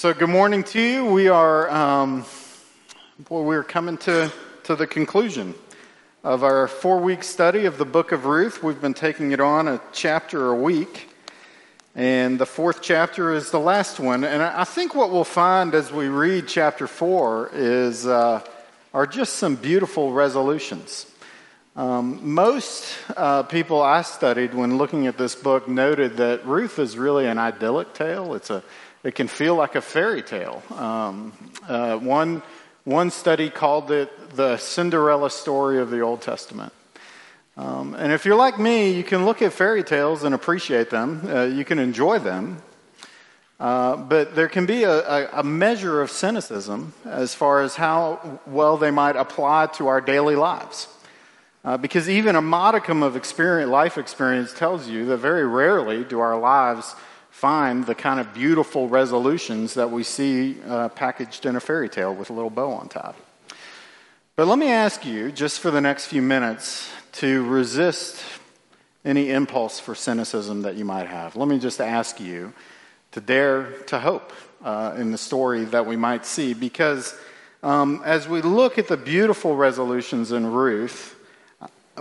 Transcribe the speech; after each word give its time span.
So, 0.00 0.14
good 0.14 0.30
morning 0.30 0.64
to 0.64 0.80
you. 0.80 1.04
We 1.04 1.28
are, 1.28 1.68
um, 1.68 2.24
boy, 3.18 3.42
we're 3.42 3.62
coming 3.62 3.98
to, 3.98 4.32
to 4.64 4.74
the 4.74 4.86
conclusion 4.86 5.54
of 6.24 6.42
our 6.42 6.68
four 6.68 7.00
week 7.00 7.22
study 7.22 7.66
of 7.66 7.76
the 7.76 7.84
book 7.84 8.10
of 8.10 8.24
Ruth. 8.24 8.62
We've 8.62 8.80
been 8.80 8.94
taking 8.94 9.32
it 9.32 9.40
on 9.40 9.68
a 9.68 9.78
chapter 9.92 10.48
a 10.48 10.54
week, 10.54 11.10
and 11.94 12.38
the 12.38 12.46
fourth 12.46 12.80
chapter 12.80 13.34
is 13.34 13.50
the 13.50 13.60
last 13.60 14.00
one. 14.00 14.24
And 14.24 14.42
I 14.42 14.64
think 14.64 14.94
what 14.94 15.10
we'll 15.10 15.22
find 15.22 15.74
as 15.74 15.92
we 15.92 16.08
read 16.08 16.48
chapter 16.48 16.86
four 16.86 17.50
is, 17.52 18.06
uh, 18.06 18.40
are 18.94 19.06
just 19.06 19.34
some 19.34 19.54
beautiful 19.54 20.14
resolutions. 20.14 21.12
Um, 21.76 22.32
most 22.32 22.96
uh, 23.18 23.42
people 23.42 23.82
I 23.82 24.00
studied 24.00 24.54
when 24.54 24.78
looking 24.78 25.06
at 25.06 25.18
this 25.18 25.34
book 25.34 25.68
noted 25.68 26.16
that 26.16 26.46
Ruth 26.46 26.78
is 26.78 26.96
really 26.96 27.26
an 27.26 27.36
idyllic 27.36 27.92
tale. 27.92 28.32
It's 28.34 28.48
a 28.48 28.64
it 29.02 29.14
can 29.14 29.28
feel 29.28 29.54
like 29.54 29.74
a 29.74 29.80
fairy 29.80 30.22
tale. 30.22 30.62
Um, 30.76 31.32
uh, 31.66 31.96
one, 31.98 32.42
one 32.84 33.10
study 33.10 33.50
called 33.50 33.90
it 33.90 34.36
the 34.36 34.56
Cinderella 34.58 35.30
story 35.30 35.78
of 35.78 35.90
the 35.90 36.00
Old 36.00 36.20
Testament. 36.20 36.72
Um, 37.56 37.94
and 37.94 38.12
if 38.12 38.24
you're 38.24 38.36
like 38.36 38.58
me, 38.58 38.92
you 38.92 39.04
can 39.04 39.24
look 39.24 39.42
at 39.42 39.52
fairy 39.52 39.82
tales 39.82 40.22
and 40.24 40.34
appreciate 40.34 40.90
them, 40.90 41.22
uh, 41.26 41.44
you 41.44 41.64
can 41.64 41.78
enjoy 41.78 42.18
them. 42.18 42.62
Uh, 43.58 43.96
but 43.96 44.34
there 44.34 44.48
can 44.48 44.64
be 44.64 44.84
a, 44.84 44.90
a, 44.90 45.40
a, 45.40 45.42
measure 45.42 46.00
of 46.00 46.10
cynicism 46.10 46.94
as 47.04 47.34
far 47.34 47.60
as 47.60 47.76
how 47.76 48.40
well 48.46 48.78
they 48.78 48.90
might 48.90 49.16
apply 49.16 49.66
to 49.66 49.86
our 49.86 50.00
daily 50.00 50.34
lives. 50.34 50.88
Uh, 51.62 51.76
because 51.76 52.08
even 52.08 52.36
a 52.36 52.40
modicum 52.40 53.02
of 53.02 53.16
experience, 53.16 53.70
life 53.70 53.98
experience 53.98 54.54
tells 54.54 54.88
you 54.88 55.04
that 55.04 55.18
very 55.18 55.46
rarely 55.46 56.04
do 56.04 56.20
our 56.20 56.38
lives 56.38 56.94
find 57.40 57.86
the 57.86 57.94
kind 57.94 58.20
of 58.20 58.34
beautiful 58.34 58.86
resolutions 58.86 59.72
that 59.72 59.90
we 59.90 60.02
see 60.02 60.56
uh, 60.68 60.90
packaged 60.90 61.46
in 61.46 61.56
a 61.56 61.60
fairy 61.60 61.88
tale 61.88 62.14
with 62.14 62.28
a 62.28 62.32
little 62.34 62.50
bow 62.50 62.70
on 62.70 62.86
top. 62.86 63.16
But 64.36 64.46
let 64.46 64.58
me 64.58 64.68
ask 64.68 65.06
you, 65.06 65.32
just 65.32 65.60
for 65.60 65.70
the 65.70 65.80
next 65.80 66.08
few 66.08 66.20
minutes, 66.20 66.92
to 67.12 67.42
resist 67.48 68.22
any 69.06 69.30
impulse 69.30 69.80
for 69.80 69.94
cynicism 69.94 70.60
that 70.62 70.74
you 70.74 70.84
might 70.84 71.06
have. 71.06 71.34
Let 71.34 71.48
me 71.48 71.58
just 71.58 71.80
ask 71.80 72.20
you 72.20 72.52
to 73.12 73.22
dare 73.22 73.72
to 73.86 73.98
hope 73.98 74.34
uh, 74.62 74.96
in 74.98 75.10
the 75.10 75.16
story 75.16 75.64
that 75.64 75.86
we 75.86 75.96
might 75.96 76.26
see, 76.26 76.52
because 76.52 77.18
um, 77.62 78.02
as 78.04 78.28
we 78.28 78.42
look 78.42 78.76
at 78.76 78.86
the 78.86 78.98
beautiful 78.98 79.56
resolutions 79.56 80.30
in 80.30 80.52
Ruth, 80.52 81.16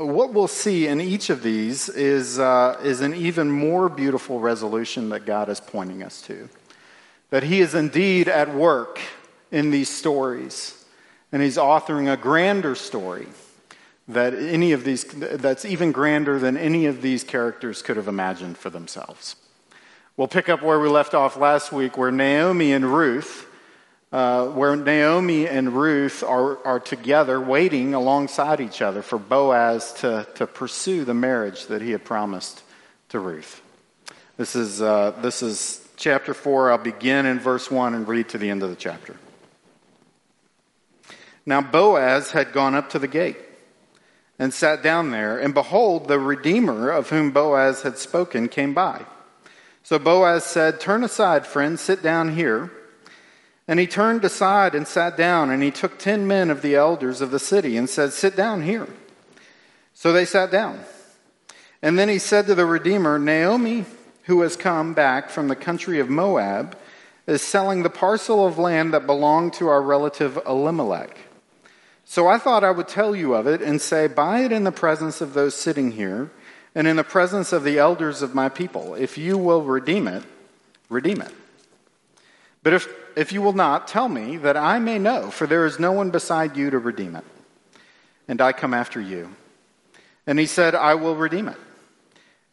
what 0.05 0.33
we'll 0.33 0.47
see 0.47 0.87
in 0.87 1.01
each 1.01 1.29
of 1.29 1.43
these 1.43 1.89
is, 1.89 2.39
uh, 2.39 2.79
is 2.83 3.01
an 3.01 3.13
even 3.13 3.51
more 3.51 3.89
beautiful 3.89 4.39
resolution 4.39 5.09
that 5.09 5.25
God 5.25 5.49
is 5.49 5.59
pointing 5.59 6.03
us 6.03 6.21
to. 6.23 6.49
That 7.29 7.43
He 7.43 7.61
is 7.61 7.75
indeed 7.75 8.27
at 8.27 8.53
work 8.53 8.99
in 9.51 9.71
these 9.71 9.89
stories, 9.89 10.85
and 11.31 11.41
He's 11.41 11.57
authoring 11.57 12.11
a 12.11 12.17
grander 12.17 12.75
story 12.75 13.27
that 14.07 14.33
any 14.33 14.71
of 14.71 14.83
these, 14.83 15.03
that's 15.03 15.65
even 15.65 15.91
grander 15.91 16.39
than 16.39 16.57
any 16.57 16.87
of 16.87 17.01
these 17.01 17.23
characters 17.23 17.81
could 17.81 17.95
have 17.95 18.07
imagined 18.07 18.57
for 18.57 18.69
themselves. 18.71 19.35
We'll 20.17 20.27
pick 20.27 20.49
up 20.49 20.61
where 20.61 20.79
we 20.79 20.89
left 20.89 21.13
off 21.13 21.37
last 21.37 21.71
week, 21.71 21.97
where 21.97 22.11
Naomi 22.11 22.73
and 22.73 22.93
Ruth 22.93 23.45
uh, 24.11 24.47
where 24.47 24.75
Naomi 24.75 25.47
and 25.47 25.73
Ruth 25.73 26.23
are, 26.23 26.65
are 26.65 26.79
together 26.79 27.39
waiting 27.39 27.93
alongside 27.93 28.59
each 28.59 28.81
other 28.81 29.01
for 29.01 29.19
Boaz 29.19 29.93
to, 29.93 30.27
to 30.35 30.47
pursue 30.47 31.05
the 31.05 31.13
marriage 31.13 31.67
that 31.67 31.81
he 31.81 31.91
had 31.91 32.03
promised 32.03 32.63
to 33.09 33.19
Ruth. 33.19 33.61
This 34.37 34.55
is, 34.55 34.81
uh, 34.81 35.11
this 35.21 35.43
is 35.43 35.87
chapter 35.95 36.33
4. 36.33 36.71
I'll 36.71 36.77
begin 36.77 37.25
in 37.25 37.39
verse 37.39 37.69
1 37.69 37.93
and 37.93 38.07
read 38.07 38.29
to 38.29 38.37
the 38.37 38.49
end 38.49 38.63
of 38.63 38.69
the 38.69 38.75
chapter. 38.75 39.15
Now 41.45 41.61
Boaz 41.61 42.31
had 42.31 42.51
gone 42.51 42.73
up 42.73 42.89
to 42.91 42.99
the 42.99 43.07
gate 43.07 43.37
and 44.39 44.53
sat 44.53 44.81
down 44.81 45.11
there, 45.11 45.37
and 45.37 45.53
behold, 45.53 46.07
the 46.07 46.17
Redeemer 46.17 46.89
of 46.89 47.09
whom 47.09 47.31
Boaz 47.31 47.81
had 47.81 47.97
spoken 47.97 48.47
came 48.47 48.73
by. 48.73 49.05
So 49.83 49.99
Boaz 49.99 50.45
said, 50.45 50.79
Turn 50.79 51.03
aside, 51.03 51.45
friend, 51.45 51.79
sit 51.79 52.01
down 52.01 52.35
here. 52.35 52.71
And 53.69 53.79
he 53.79 53.85
turned 53.85 54.25
aside 54.25 54.73
and 54.73 54.87
sat 54.87 55.15
down, 55.15 55.51
and 55.51 55.61
he 55.61 55.69
took 55.69 55.99
ten 55.99 56.25
men 56.25 56.49
of 56.49 56.63
the 56.63 56.73
elders 56.73 57.21
of 57.21 57.29
the 57.29 57.37
city 57.37 57.77
and 57.77 57.87
said, 57.87 58.13
Sit 58.13 58.35
down 58.35 58.63
here. 58.63 58.87
So 59.93 60.11
they 60.11 60.25
sat 60.25 60.49
down. 60.49 60.83
And 61.83 61.99
then 61.99 62.09
he 62.09 62.17
said 62.17 62.47
to 62.47 62.55
the 62.55 62.65
Redeemer, 62.65 63.19
Naomi, 63.19 63.85
who 64.23 64.41
has 64.41 64.55
come 64.55 64.95
back 64.95 65.29
from 65.29 65.49
the 65.49 65.55
country 65.55 65.99
of 65.99 66.09
Moab, 66.09 66.75
is 67.27 67.43
selling 67.43 67.83
the 67.83 67.91
parcel 67.91 68.47
of 68.47 68.57
land 68.57 68.91
that 68.95 69.05
belonged 69.05 69.53
to 69.53 69.67
our 69.67 69.83
relative 69.83 70.39
Elimelech. 70.47 71.15
So 72.05 72.27
I 72.27 72.39
thought 72.39 72.63
I 72.63 72.71
would 72.71 72.87
tell 72.87 73.15
you 73.15 73.35
of 73.35 73.45
it 73.45 73.61
and 73.61 73.79
say, 73.79 74.07
Buy 74.07 74.39
it 74.45 74.51
in 74.51 74.63
the 74.63 74.71
presence 74.71 75.21
of 75.21 75.35
those 75.35 75.53
sitting 75.53 75.91
here 75.91 76.31
and 76.73 76.87
in 76.87 76.95
the 76.95 77.03
presence 77.03 77.53
of 77.53 77.63
the 77.63 77.77
elders 77.77 78.23
of 78.23 78.33
my 78.33 78.49
people. 78.49 78.95
If 78.95 79.15
you 79.15 79.37
will 79.37 79.61
redeem 79.61 80.07
it, 80.07 80.23
redeem 80.89 81.21
it. 81.21 81.31
But 82.63 82.73
if, 82.73 82.87
if 83.19 83.33
you 83.33 83.41
will 83.41 83.51
not, 83.51 83.85
tell 83.85 84.07
me 84.07 84.37
that 84.37 84.55
I 84.55 84.79
may 84.79 84.97
know, 84.97 85.29
for 85.29 85.45
there 85.45 85.65
is 85.65 85.77
no 85.77 85.91
one 85.91 86.09
beside 86.09 86.55
you 86.55 86.69
to 86.69 86.79
redeem 86.79 87.17
it. 87.17 87.25
And 88.29 88.39
I 88.39 88.53
come 88.53 88.73
after 88.73 89.01
you. 89.01 89.35
And 90.25 90.39
he 90.39 90.45
said, 90.45 90.73
I 90.73 90.95
will 90.95 91.17
redeem 91.17 91.49
it. 91.49 91.57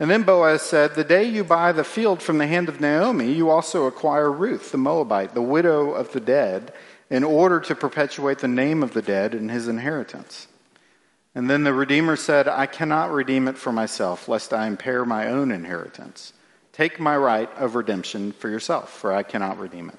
And 0.01 0.11
then 0.11 0.25
Boaz 0.25 0.63
said, 0.63 0.97
The 0.97 1.05
day 1.05 1.23
you 1.23 1.45
buy 1.45 1.71
the 1.71 1.85
field 1.85 2.21
from 2.21 2.39
the 2.39 2.49
hand 2.49 2.69
of 2.69 2.81
Naomi, 2.81 3.33
you 3.33 3.49
also 3.49 3.87
acquire 3.87 4.29
Ruth, 4.29 4.73
the 4.73 4.79
Moabite, 4.79 5.35
the 5.35 5.41
widow 5.41 5.93
of 5.93 6.11
the 6.11 6.19
dead, 6.19 6.73
in 7.11 7.23
order 7.23 7.61
to 7.61 7.77
perpetuate 7.77 8.41
the 8.41 8.49
name 8.49 8.83
of 8.83 8.93
the 8.93 9.03
dead 9.03 9.37
in 9.37 9.49
his 9.49 9.69
inheritance. 9.69 10.49
And 11.33 11.49
then 11.49 11.63
the 11.63 11.73
Redeemer 11.73 12.17
said, 12.17 12.49
I 12.49 12.67
cannot 12.67 13.13
redeem 13.13 13.47
it 13.47 13.57
for 13.57 13.71
myself, 13.71 14.27
lest 14.27 14.53
I 14.53 14.67
impair 14.67 15.05
my 15.05 15.29
own 15.29 15.53
inheritance. 15.53 16.33
Take 16.73 16.99
my 16.99 17.17
right 17.17 17.51
of 17.57 17.77
redemption 17.77 18.33
for 18.33 18.49
yourself, 18.49 18.93
for 18.93 19.13
I 19.13 19.23
cannot 19.23 19.61
redeem 19.61 19.91
it. 19.91 19.99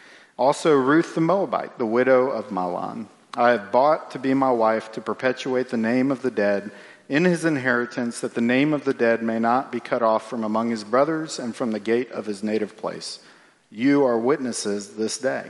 also 0.41 0.73
Ruth 0.73 1.13
the 1.13 1.21
Moabite, 1.21 1.77
the 1.77 1.85
widow 1.85 2.31
of 2.31 2.49
Mahlon. 2.49 3.05
I 3.35 3.51
have 3.51 3.71
bought 3.71 4.09
to 4.11 4.19
be 4.19 4.33
my 4.33 4.49
wife 4.49 4.91
to 4.93 4.99
perpetuate 4.99 5.69
the 5.69 5.77
name 5.77 6.11
of 6.11 6.23
the 6.23 6.31
dead 6.31 6.71
in 7.07 7.25
his 7.25 7.45
inheritance, 7.45 8.21
that 8.21 8.33
the 8.33 8.41
name 8.41 8.73
of 8.73 8.83
the 8.83 8.93
dead 8.95 9.21
may 9.21 9.37
not 9.37 9.71
be 9.71 9.79
cut 9.79 10.01
off 10.01 10.27
from 10.27 10.43
among 10.43 10.71
his 10.71 10.83
brothers 10.83 11.37
and 11.37 11.55
from 11.55 11.69
the 11.69 11.79
gate 11.79 12.09
of 12.09 12.25
his 12.25 12.41
native 12.41 12.75
place. 12.75 13.19
You 13.69 14.03
are 14.03 14.17
witnesses 14.17 14.95
this 14.95 15.19
day. 15.19 15.45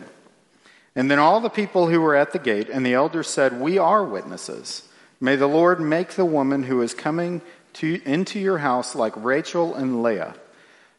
And 0.93 1.09
then 1.09 1.19
all 1.19 1.39
the 1.39 1.49
people 1.49 1.87
who 1.87 2.01
were 2.01 2.17
at 2.17 2.33
the 2.33 2.39
gate 2.39 2.67
and 2.67 2.85
the 2.85 2.93
elders 2.93 3.29
said, 3.29 3.61
We 3.61 3.77
are 3.77 4.03
witnesses. 4.03 4.89
May 5.21 5.37
the 5.37 5.47
Lord 5.47 5.79
make 5.79 6.09
the 6.09 6.25
woman 6.25 6.63
who 6.63 6.81
is 6.81 6.93
coming 6.93 7.41
to, 7.75 8.01
into 8.03 8.41
your 8.41 8.57
house 8.57 8.93
like 8.93 9.13
Rachel 9.15 9.73
and 9.73 10.03
Leah, 10.03 10.35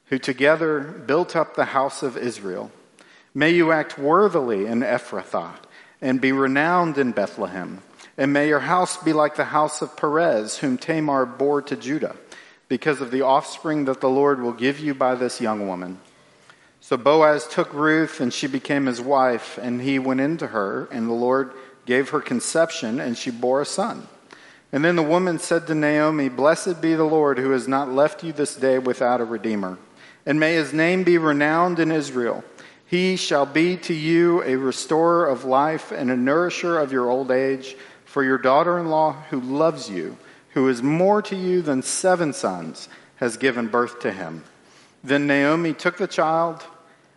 who 0.06 0.19
together 0.19 0.81
built 0.81 1.36
up 1.36 1.56
the 1.56 1.66
house 1.66 2.02
of 2.02 2.16
Israel. 2.16 2.70
May 3.34 3.50
you 3.50 3.73
act 3.73 3.99
worthily 3.99 4.67
in 4.67 4.81
Ephrathah 4.81 5.55
and 6.00 6.20
be 6.20 6.32
renowned 6.32 6.99
in 6.99 7.12
Bethlehem. 7.12 7.81
And 8.19 8.32
may 8.32 8.49
your 8.49 8.61
house 8.61 9.02
be 9.02 9.12
like 9.12 9.37
the 9.37 9.44
house 9.44 9.81
of 9.81 9.96
Perez, 9.96 10.58
whom 10.58 10.76
Tamar 10.76 11.25
bore 11.25 11.62
to 11.62 11.76
Judah, 11.76 12.17
because 12.69 13.00
of 13.00 13.11
the 13.11 13.23
offspring 13.23 13.87
that 13.87 14.00
the 14.00 14.11
Lord 14.11 14.43
will 14.43 14.52
give 14.52 14.79
you 14.79 14.94
by 14.94 15.14
this 15.14 15.40
young 15.40 15.67
woman. 15.67 15.99
So 16.81 16.96
Boaz 16.96 17.46
took 17.46 17.73
Ruth, 17.73 18.20
and 18.20 18.32
she 18.32 18.46
became 18.46 18.87
his 18.87 19.00
wife, 19.00 19.58
and 19.62 19.81
he 19.81 19.99
went 19.99 20.20
into 20.20 20.49
her, 20.49 20.88
and 20.90 21.08
the 21.08 21.14
Lord 21.14 21.52
gave 21.87 22.11
her 22.11 22.20
conception, 22.20 23.00
and 23.00 23.17
she 23.17 23.31
bore 23.31 23.62
a 23.62 23.67
son. 23.67 24.08
And 24.73 24.84
then 24.84 24.96
the 24.96 25.02
woman 25.02 25.38
said 25.38 25.67
to 25.67 25.75
Naomi, 25.75 26.29
Blessed 26.29 26.82
be 26.82 26.94
the 26.94 27.05
Lord 27.05 27.38
who 27.38 27.50
has 27.52 27.69
not 27.69 27.93
left 27.93 28.25
you 28.25 28.32
this 28.32 28.56
day 28.56 28.79
without 28.79 29.20
a 29.20 29.25
redeemer. 29.25 29.79
And 30.26 30.38
may 30.38 30.55
his 30.55 30.73
name 30.73 31.05
be 31.05 31.19
renowned 31.19 31.79
in 31.79 31.93
Israel. 31.93 32.44
He 32.93 33.17
shall 33.17 33.47
be 33.47 33.79
to 33.79 33.94
you 33.94 34.43
a 34.43 34.56
restorer 34.56 35.27
of 35.27 35.47
life 35.47 35.93
and 35.93 36.11
a 36.11 36.17
nourisher 36.17 36.79
of 36.79 36.93
your 36.93 37.09
old 37.09 37.31
age. 37.31 37.75
For 38.05 38.23
your 38.23 38.37
daughter 38.37 38.79
in 38.79 38.91
law, 38.91 39.12
who 39.31 39.41
loves 39.41 39.89
you, 39.89 40.19
who 40.50 40.69
is 40.69 40.83
more 40.83 41.23
to 41.23 41.35
you 41.35 41.62
than 41.62 41.81
seven 41.81 42.35
sons, 42.35 42.91
has 43.17 43.39
given 43.39 43.69
birth 43.69 44.00
to 44.00 44.12
him. 44.12 44.44
Then 45.03 45.27
Naomi 45.27 45.73
took 45.73 45.97
the 45.97 46.06
child 46.06 46.62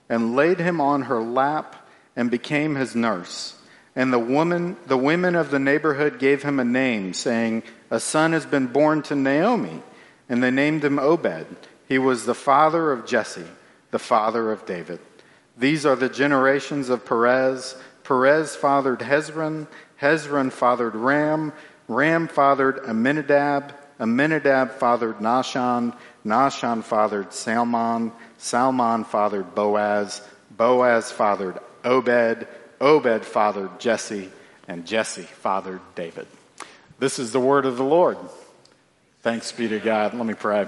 and 0.07 0.33
laid 0.33 0.59
him 0.59 0.79
on 0.79 1.01
her 1.01 1.21
lap 1.21 1.85
and 2.15 2.31
became 2.31 2.75
his 2.75 2.95
nurse. 2.95 3.59
And 3.97 4.13
the 4.13 4.17
woman, 4.17 4.77
the 4.87 4.95
women 4.95 5.35
of 5.35 5.51
the 5.51 5.59
neighborhood 5.59 6.19
gave 6.19 6.41
him 6.41 6.57
a 6.57 6.63
name, 6.63 7.13
saying, 7.13 7.63
A 7.91 7.99
son 7.99 8.31
has 8.31 8.45
been 8.45 8.67
born 8.67 9.01
to 9.01 9.15
Naomi. 9.15 9.83
And 10.29 10.41
they 10.41 10.51
named 10.51 10.85
him 10.85 10.99
Obed. 10.99 11.57
He 11.85 11.99
was 11.99 12.25
the 12.25 12.33
father 12.33 12.93
of 12.93 13.05
Jesse, 13.05 13.43
the 13.91 13.99
father 13.99 14.53
of 14.53 14.65
David. 14.65 15.01
These 15.57 15.85
are 15.85 15.95
the 15.95 16.09
generations 16.09 16.89
of 16.89 17.05
Perez. 17.05 17.75
Perez 18.03 18.55
fathered 18.55 18.99
Hezron. 18.99 19.67
Hezron 20.01 20.51
fathered 20.51 20.95
Ram. 20.95 21.53
Ram 21.87 22.27
fathered 22.27 22.79
Amminadab. 22.85 23.73
Amminadab 23.99 24.73
fathered 24.73 25.19
Nahshon. 25.19 25.95
Nahshon 26.25 26.83
fathered 26.83 27.33
Salmon. 27.33 28.11
Salmon 28.37 29.05
fathered 29.05 29.55
Boaz. 29.55 30.21
Boaz 30.51 31.11
fathered 31.11 31.59
Obed. 31.83 32.47
Obed 32.81 33.25
fathered 33.25 33.79
Jesse. 33.79 34.29
And 34.67 34.85
Jesse 34.85 35.21
fathered 35.21 35.81
David. 35.95 36.27
This 36.99 37.19
is 37.19 37.31
the 37.31 37.39
word 37.39 37.65
of 37.65 37.77
the 37.77 37.83
Lord. 37.83 38.17
Thanks 39.21 39.51
be 39.51 39.67
to 39.67 39.79
God. 39.79 40.13
Let 40.13 40.25
me 40.25 40.33
pray. 40.33 40.67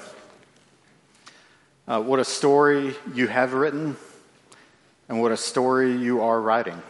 Uh, 1.88 2.02
what 2.02 2.20
a 2.20 2.26
story 2.26 2.96
you 3.14 3.28
have 3.28 3.54
written, 3.54 3.96
and 5.10 5.22
what 5.22 5.32
a 5.32 5.38
story 5.38 5.96
you 5.96 6.22
are 6.22 6.40
writing. 6.40 6.82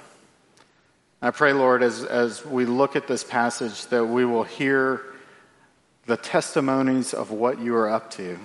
I 1.22 1.32
pray, 1.32 1.54
Lord, 1.54 1.82
as, 1.82 2.04
as 2.04 2.46
we 2.46 2.66
look 2.66 2.96
at 2.96 3.08
this 3.08 3.24
passage, 3.24 3.88
that 3.88 4.06
we 4.06 4.26
will 4.26 4.44
hear 4.44 5.02
the 6.06 6.18
testimonies 6.18 7.14
of 7.14 7.32
what 7.32 7.60
you 7.60 7.76
are 7.76 7.90
up 7.90 8.12
to 8.12 8.38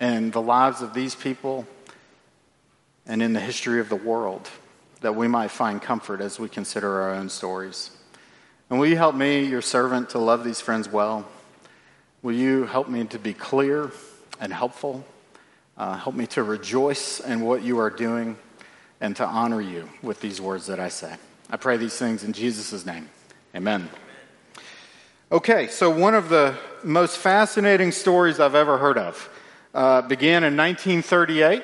in 0.00 0.30
the 0.30 0.40
lives 0.40 0.82
of 0.82 0.92
these 0.92 1.14
people 1.14 1.66
and 3.06 3.22
in 3.22 3.32
the 3.32 3.40
history 3.40 3.80
of 3.80 3.88
the 3.88 3.96
world, 3.96 4.48
that 5.00 5.14
we 5.14 5.28
might 5.28 5.50
find 5.50 5.80
comfort 5.80 6.20
as 6.20 6.38
we 6.38 6.48
consider 6.48 7.00
our 7.00 7.14
own 7.14 7.28
stories. 7.28 7.90
And 8.68 8.78
will 8.78 8.86
you 8.86 8.96
help 8.96 9.14
me, 9.14 9.44
your 9.44 9.62
servant, 9.62 10.10
to 10.10 10.18
love 10.18 10.44
these 10.44 10.60
friends 10.60 10.88
well? 10.88 11.26
Will 12.22 12.34
you 12.34 12.66
help 12.66 12.88
me 12.88 13.04
to 13.06 13.18
be 13.18 13.34
clear 13.34 13.90
and 14.40 14.52
helpful? 14.52 15.04
Uh, 15.76 15.96
help 15.96 16.14
me 16.14 16.26
to 16.28 16.42
rejoice 16.42 17.20
in 17.20 17.40
what 17.40 17.62
you 17.62 17.78
are 17.78 17.90
doing 17.90 18.36
and 19.00 19.16
to 19.16 19.26
honor 19.26 19.60
you 19.60 19.88
with 20.02 20.20
these 20.20 20.40
words 20.40 20.66
that 20.66 20.78
I 20.78 20.88
say. 20.88 21.14
I 21.50 21.56
pray 21.56 21.76
these 21.76 21.96
things 21.96 22.22
in 22.24 22.32
Jesus' 22.32 22.84
name. 22.84 23.08
Amen. 23.54 23.88
Okay, 25.32 25.68
so 25.68 25.90
one 25.90 26.14
of 26.14 26.28
the 26.28 26.56
most 26.82 27.16
fascinating 27.18 27.92
stories 27.92 28.40
I've 28.40 28.54
ever 28.54 28.78
heard 28.78 28.98
of 28.98 29.30
uh, 29.74 30.02
began 30.02 30.44
in 30.44 30.56
1938 30.56 31.62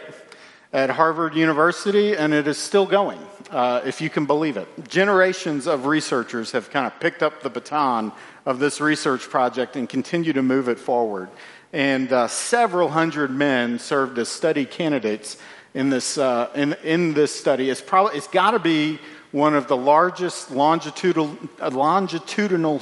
at 0.72 0.90
Harvard 0.90 1.34
University, 1.34 2.16
and 2.16 2.32
it 2.32 2.46
is 2.46 2.58
still 2.58 2.86
going, 2.86 3.18
uh, 3.50 3.82
if 3.84 4.00
you 4.00 4.10
can 4.10 4.26
believe 4.26 4.56
it. 4.56 4.68
Generations 4.88 5.66
of 5.66 5.86
researchers 5.86 6.52
have 6.52 6.70
kind 6.70 6.86
of 6.86 6.98
picked 7.00 7.22
up 7.22 7.42
the 7.42 7.50
baton 7.50 8.12
of 8.44 8.58
this 8.58 8.80
research 8.80 9.22
project 9.28 9.76
and 9.76 9.88
continue 9.88 10.32
to 10.32 10.42
move 10.42 10.68
it 10.68 10.78
forward 10.78 11.28
and 11.72 12.12
uh, 12.12 12.28
several 12.28 12.88
hundred 12.88 13.30
men 13.30 13.78
served 13.78 14.18
as 14.18 14.28
study 14.28 14.64
candidates 14.64 15.36
in 15.76 15.90
this, 15.90 16.16
uh, 16.16 16.50
in, 16.54 16.72
in 16.82 17.12
this 17.12 17.38
study. 17.38 17.68
It's, 17.68 17.82
probably, 17.82 18.16
it's 18.16 18.28
got 18.28 18.52
to 18.52 18.58
be 18.58 18.98
one 19.30 19.54
of 19.54 19.68
the 19.68 19.76
largest 19.76 20.50
longitudinal, 20.50 21.36
uh, 21.60 21.68
longitudinal 21.70 22.80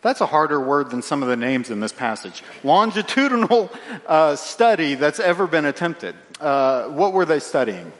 that's 0.00 0.20
a 0.20 0.26
harder 0.26 0.60
word 0.60 0.90
than 0.90 1.02
some 1.02 1.22
of 1.22 1.28
the 1.28 1.36
names 1.36 1.70
in 1.70 1.80
this 1.80 1.92
passage. 1.92 2.42
Longitudinal 2.62 3.70
uh, 4.06 4.36
study 4.36 4.94
that's 4.94 5.20
ever 5.20 5.46
been 5.46 5.66
attempted. 5.66 6.14
Uh, 6.40 6.88
what 6.88 7.12
were 7.12 7.26
they 7.26 7.40
studying? 7.40 7.92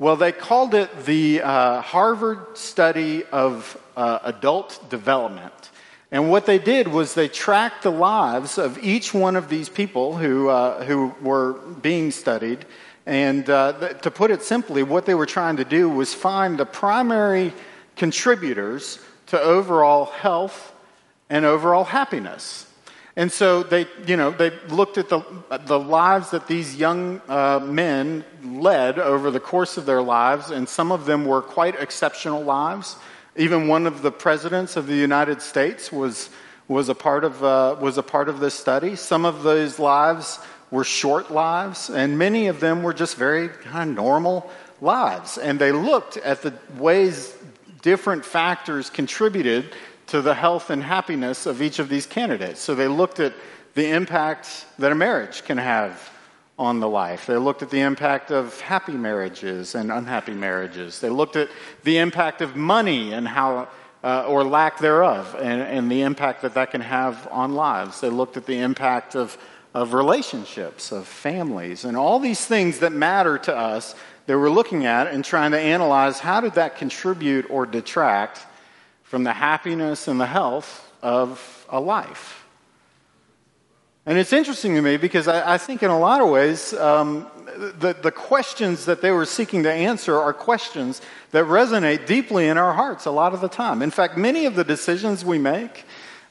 Well, 0.00 0.16
they 0.16 0.32
called 0.32 0.74
it 0.74 1.04
the 1.04 1.42
uh, 1.42 1.80
Harvard 1.80 2.56
Study 2.56 3.24
of 3.24 3.80
uh, 3.96 4.20
Adult 4.24 4.88
Development. 4.90 5.52
And 6.10 6.30
what 6.30 6.46
they 6.46 6.58
did 6.58 6.88
was 6.88 7.14
they 7.14 7.28
tracked 7.28 7.82
the 7.82 7.90
lives 7.90 8.58
of 8.58 8.78
each 8.82 9.12
one 9.12 9.36
of 9.36 9.48
these 9.48 9.68
people 9.68 10.16
who, 10.16 10.50
who 10.84 11.14
were 11.20 11.54
being 11.82 12.10
studied. 12.12 12.64
And 13.08 13.48
uh, 13.48 13.72
th- 13.72 14.00
to 14.02 14.10
put 14.10 14.30
it 14.30 14.42
simply, 14.42 14.82
what 14.82 15.06
they 15.06 15.14
were 15.14 15.24
trying 15.24 15.56
to 15.56 15.64
do 15.64 15.88
was 15.88 16.12
find 16.12 16.58
the 16.58 16.66
primary 16.66 17.54
contributors 17.96 18.98
to 19.28 19.40
overall 19.40 20.04
health 20.04 20.74
and 21.30 21.46
overall 21.46 21.84
happiness. 21.84 22.70
And 23.16 23.32
so 23.32 23.62
they, 23.62 23.86
you 24.06 24.18
know, 24.18 24.30
they 24.30 24.50
looked 24.68 24.98
at 24.98 25.08
the, 25.08 25.22
the 25.64 25.80
lives 25.80 26.32
that 26.32 26.48
these 26.48 26.76
young 26.76 27.22
uh, 27.30 27.60
men 27.60 28.26
led 28.44 28.98
over 28.98 29.30
the 29.30 29.40
course 29.40 29.78
of 29.78 29.86
their 29.86 30.02
lives, 30.02 30.50
and 30.50 30.68
some 30.68 30.92
of 30.92 31.06
them 31.06 31.24
were 31.24 31.40
quite 31.40 31.80
exceptional 31.80 32.42
lives. 32.44 32.96
Even 33.36 33.68
one 33.68 33.86
of 33.86 34.02
the 34.02 34.12
presidents 34.12 34.76
of 34.76 34.86
the 34.86 34.94
United 34.94 35.40
States 35.40 35.90
was, 35.90 36.28
was, 36.68 36.90
a, 36.90 36.94
part 36.94 37.24
of, 37.24 37.42
uh, 37.42 37.74
was 37.80 37.96
a 37.96 38.02
part 38.02 38.28
of 38.28 38.38
this 38.38 38.52
study. 38.52 38.96
Some 38.96 39.24
of 39.24 39.44
those 39.44 39.78
lives 39.78 40.38
were 40.70 40.84
short 40.84 41.30
lives, 41.30 41.90
and 41.90 42.18
many 42.18 42.48
of 42.48 42.60
them 42.60 42.82
were 42.82 42.94
just 42.94 43.16
very 43.16 43.48
kind 43.48 43.90
of 43.90 43.96
normal 43.96 44.50
lives. 44.80 45.38
And 45.38 45.58
they 45.58 45.72
looked 45.72 46.16
at 46.18 46.42
the 46.42 46.54
ways 46.76 47.34
different 47.82 48.24
factors 48.24 48.90
contributed 48.90 49.74
to 50.08 50.20
the 50.22 50.34
health 50.34 50.70
and 50.70 50.82
happiness 50.82 51.46
of 51.46 51.62
each 51.62 51.78
of 51.78 51.88
these 51.88 52.06
candidates. 52.06 52.60
So 52.60 52.74
they 52.74 52.88
looked 52.88 53.20
at 53.20 53.34
the 53.74 53.90
impact 53.90 54.66
that 54.78 54.90
a 54.90 54.94
marriage 54.94 55.44
can 55.44 55.58
have 55.58 56.10
on 56.58 56.80
the 56.80 56.88
life. 56.88 57.26
They 57.26 57.36
looked 57.36 57.62
at 57.62 57.70
the 57.70 57.80
impact 57.80 58.30
of 58.30 58.60
happy 58.60 58.92
marriages 58.92 59.74
and 59.74 59.92
unhappy 59.92 60.34
marriages. 60.34 61.00
They 61.00 61.10
looked 61.10 61.36
at 61.36 61.48
the 61.84 61.98
impact 61.98 62.40
of 62.40 62.56
money 62.56 63.12
and 63.12 63.28
how, 63.28 63.68
uh, 64.02 64.24
or 64.26 64.42
lack 64.42 64.78
thereof, 64.78 65.36
and, 65.38 65.62
and 65.62 65.90
the 65.90 66.02
impact 66.02 66.42
that 66.42 66.54
that 66.54 66.72
can 66.72 66.80
have 66.80 67.28
on 67.30 67.54
lives. 67.54 68.00
They 68.00 68.10
looked 68.10 68.36
at 68.36 68.46
the 68.46 68.58
impact 68.58 69.14
of, 69.14 69.38
of 69.78 69.94
relationships, 69.94 70.90
of 70.90 71.06
families, 71.06 71.84
and 71.84 71.96
all 71.96 72.18
these 72.18 72.44
things 72.44 72.80
that 72.80 72.90
matter 72.90 73.38
to 73.38 73.56
us 73.56 73.94
that 74.26 74.36
we're 74.36 74.50
looking 74.50 74.86
at 74.86 75.06
and 75.06 75.24
trying 75.24 75.52
to 75.52 75.58
analyze 75.58 76.18
how 76.18 76.40
did 76.40 76.54
that 76.54 76.76
contribute 76.76 77.48
or 77.48 77.64
detract 77.64 78.44
from 79.04 79.22
the 79.22 79.32
happiness 79.32 80.08
and 80.08 80.20
the 80.20 80.26
health 80.26 80.90
of 81.00 81.64
a 81.68 81.78
life. 81.78 82.44
And 84.04 84.18
it's 84.18 84.32
interesting 84.32 84.74
to 84.74 84.82
me 84.82 84.96
because 84.96 85.28
I, 85.28 85.54
I 85.54 85.58
think 85.58 85.84
in 85.84 85.90
a 85.90 85.98
lot 85.98 86.20
of 86.20 86.28
ways, 86.28 86.72
um, 86.72 87.28
the, 87.78 87.94
the 88.02 88.10
questions 88.10 88.84
that 88.86 89.00
they 89.00 89.12
were 89.12 89.26
seeking 89.26 89.62
to 89.62 89.72
answer 89.72 90.18
are 90.18 90.32
questions 90.32 91.00
that 91.30 91.44
resonate 91.44 92.04
deeply 92.04 92.48
in 92.48 92.58
our 92.58 92.72
hearts 92.72 93.06
a 93.06 93.12
lot 93.12 93.32
of 93.32 93.40
the 93.40 93.48
time. 93.48 93.82
In 93.82 93.92
fact, 93.92 94.18
many 94.18 94.44
of 94.46 94.56
the 94.56 94.64
decisions 94.64 95.24
we 95.24 95.38
make, 95.38 95.84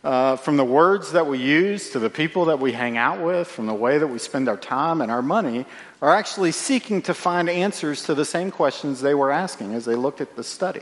uh, 0.08 0.38
from 0.38 0.56
the 0.56 0.64
words 0.64 1.12
that 1.12 1.28
we 1.28 1.38
use 1.38 1.90
to 1.90 2.00
the 2.00 2.10
people 2.10 2.46
that 2.46 2.60
we 2.60 2.72
hang 2.72 2.98
out 2.98 3.22
with, 3.22 3.46
from 3.46 3.66
the 3.66 3.74
way 3.74 3.98
that 3.98 4.08
we 4.08 4.18
spend 4.18 4.48
our 4.48 4.56
time 4.56 5.02
and 5.02 5.12
our 5.12 5.22
money, 5.22 5.66
are 6.02 6.16
actually 6.16 6.54
seeking 6.54 7.02
to 7.02 7.14
find 7.14 7.50
answers 7.50 8.04
to 8.04 8.16
the 8.16 8.24
same 8.24 8.50
questions 8.50 9.02
they 9.02 9.14
were 9.14 9.32
asking 9.32 9.74
as 9.74 9.84
they 9.84 9.96
looked 9.96 10.22
at 10.22 10.34
the 10.38 10.46
study. 10.46 10.80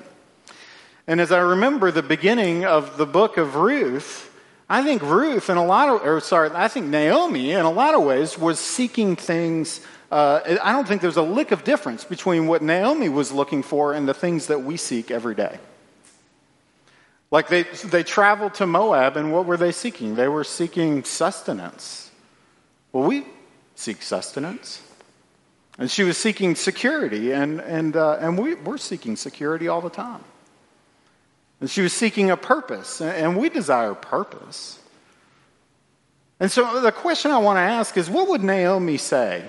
And 1.08 1.20
as 1.20 1.32
I 1.32 1.40
remember 1.40 1.90
the 1.90 2.04
beginning 2.04 2.66
of 2.66 2.98
the 2.98 3.08
book 3.08 3.38
of 3.38 3.56
Ruth, 3.56 4.32
I 4.70 4.84
think 4.84 5.02
Ruth, 5.02 5.50
in 5.50 5.58
a 5.58 5.66
lot 5.66 5.90
of, 5.90 6.06
or 6.06 6.20
sorry, 6.20 6.52
I 6.54 6.68
think 6.68 6.86
Naomi, 6.86 7.52
in 7.52 7.66
a 7.66 7.72
lot 7.72 7.96
of 7.96 8.04
ways, 8.04 8.38
was 8.38 8.60
seeking 8.60 9.16
things. 9.16 9.82
Uh, 10.12 10.58
I 10.64 10.72
don't 10.72 10.88
think 10.88 11.02
there's 11.02 11.18
a 11.18 11.24
lick 11.24 11.50
of 11.50 11.64
difference 11.64 12.04
between 12.04 12.46
what 12.46 12.62
Naomi 12.62 13.10
was 13.10 13.32
looking 13.32 13.64
for 13.64 13.92
and 13.92 14.08
the 14.08 14.14
things 14.14 14.46
that 14.48 14.62
we 14.62 14.78
seek 14.78 15.10
every 15.10 15.34
day. 15.34 15.58
Like 17.32 17.48
they, 17.48 17.64
they 17.64 18.04
traveled 18.04 18.54
to 18.56 18.66
Moab, 18.66 19.18
and 19.18 19.32
what 19.34 19.46
were 19.46 19.58
they 19.58 19.72
seeking? 19.72 20.16
They 20.16 20.28
were 20.28 20.44
seeking 20.44 21.04
sustenance. 21.04 22.12
Well, 22.92 23.04
we 23.04 23.26
seek 23.76 24.02
sustenance. 24.02 24.82
And 25.78 25.92
she 25.92 26.04
was 26.04 26.18
seeking 26.18 26.56
security, 26.56 27.34
and, 27.34 27.60
and, 27.60 27.96
uh, 27.98 28.18
and 28.22 28.38
we, 28.38 28.56
we're 28.56 28.78
seeking 28.78 29.16
security 29.18 29.68
all 29.68 29.82
the 29.82 29.90
time. 29.90 30.24
And 31.60 31.70
she 31.70 31.82
was 31.82 31.92
seeking 31.92 32.32
a 32.32 32.38
purpose, 32.38 33.02
and 33.02 33.36
we 33.36 33.50
desire 33.50 33.94
purpose. 33.94 34.80
And 36.40 36.52
so 36.52 36.80
the 36.82 36.92
question 36.92 37.32
I 37.32 37.40
want 37.40 37.58
to 37.58 37.62
ask 37.62 37.98
is 37.98 38.10
what 38.10 38.30
would 38.30 38.44
Naomi 38.44 38.98
say 38.98 39.44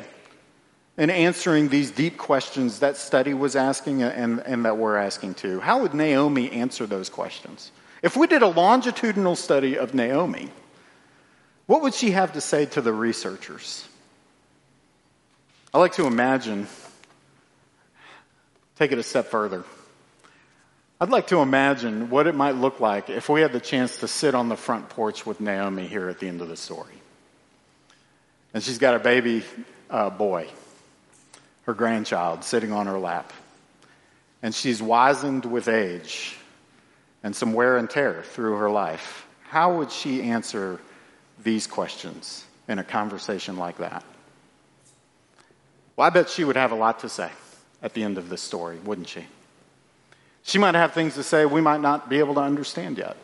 in 0.98 1.10
answering 1.10 1.68
these 1.68 1.90
deep 1.90 2.16
questions 2.16 2.78
that 2.78 2.96
study 2.96 3.34
was 3.34 3.54
asking 3.54 4.02
and, 4.02 4.40
and 4.40 4.64
that 4.64 4.78
we're 4.78 4.96
asking 4.96 5.34
too? 5.34 5.60
How 5.60 5.82
would 5.82 5.94
Naomi 5.94 6.50
answer 6.50 6.86
those 6.86 7.08
questions? 7.08 7.70
If 8.02 8.16
we 8.16 8.26
did 8.26 8.42
a 8.42 8.48
longitudinal 8.48 9.36
study 9.36 9.76
of 9.76 9.94
Naomi, 9.94 10.50
what 11.66 11.82
would 11.82 11.94
she 11.94 12.12
have 12.12 12.32
to 12.34 12.40
say 12.40 12.66
to 12.66 12.80
the 12.80 12.92
researchers? 12.92 13.86
I 15.74 15.78
like 15.78 15.92
to 15.94 16.06
imagine, 16.06 16.68
take 18.76 18.92
it 18.92 18.98
a 18.98 19.02
step 19.02 19.26
further. 19.26 19.64
I'd 20.98 21.10
like 21.10 21.26
to 21.26 21.40
imagine 21.40 22.08
what 22.08 22.26
it 22.26 22.34
might 22.34 22.54
look 22.54 22.80
like 22.80 23.10
if 23.10 23.28
we 23.28 23.42
had 23.42 23.52
the 23.52 23.60
chance 23.60 23.98
to 23.98 24.08
sit 24.08 24.34
on 24.34 24.48
the 24.48 24.56
front 24.56 24.88
porch 24.88 25.26
with 25.26 25.40
Naomi 25.40 25.86
here 25.86 26.08
at 26.08 26.20
the 26.20 26.28
end 26.28 26.40
of 26.40 26.48
the 26.48 26.56
story. 26.56 26.94
And 28.54 28.62
she's 28.62 28.78
got 28.78 28.94
a 28.94 28.98
baby 28.98 29.44
uh, 29.90 30.08
boy. 30.08 30.48
Her 31.66 31.74
grandchild 31.74 32.44
sitting 32.44 32.72
on 32.72 32.86
her 32.86 32.98
lap. 32.98 33.32
And 34.42 34.54
she's 34.54 34.80
wizened 34.80 35.44
with 35.44 35.68
age 35.68 36.36
and 37.22 37.34
some 37.34 37.52
wear 37.52 37.76
and 37.76 37.90
tear 37.90 38.22
through 38.22 38.56
her 38.56 38.70
life. 38.70 39.26
How 39.48 39.78
would 39.78 39.90
she 39.90 40.22
answer 40.22 40.80
these 41.42 41.66
questions 41.66 42.44
in 42.68 42.78
a 42.78 42.84
conversation 42.84 43.56
like 43.56 43.78
that? 43.78 44.04
Well, 45.96 46.06
I 46.06 46.10
bet 46.10 46.28
she 46.28 46.44
would 46.44 46.56
have 46.56 46.72
a 46.72 46.76
lot 46.76 47.00
to 47.00 47.08
say 47.08 47.30
at 47.82 47.94
the 47.94 48.04
end 48.04 48.18
of 48.18 48.28
this 48.28 48.42
story, 48.42 48.78
wouldn't 48.84 49.08
she? 49.08 49.24
She 50.42 50.58
might 50.58 50.74
have 50.74 50.92
things 50.92 51.14
to 51.14 51.22
say 51.22 51.44
we 51.46 51.60
might 51.60 51.80
not 51.80 52.08
be 52.08 52.18
able 52.20 52.34
to 52.34 52.40
understand 52.40 52.98
yet. 52.98 53.16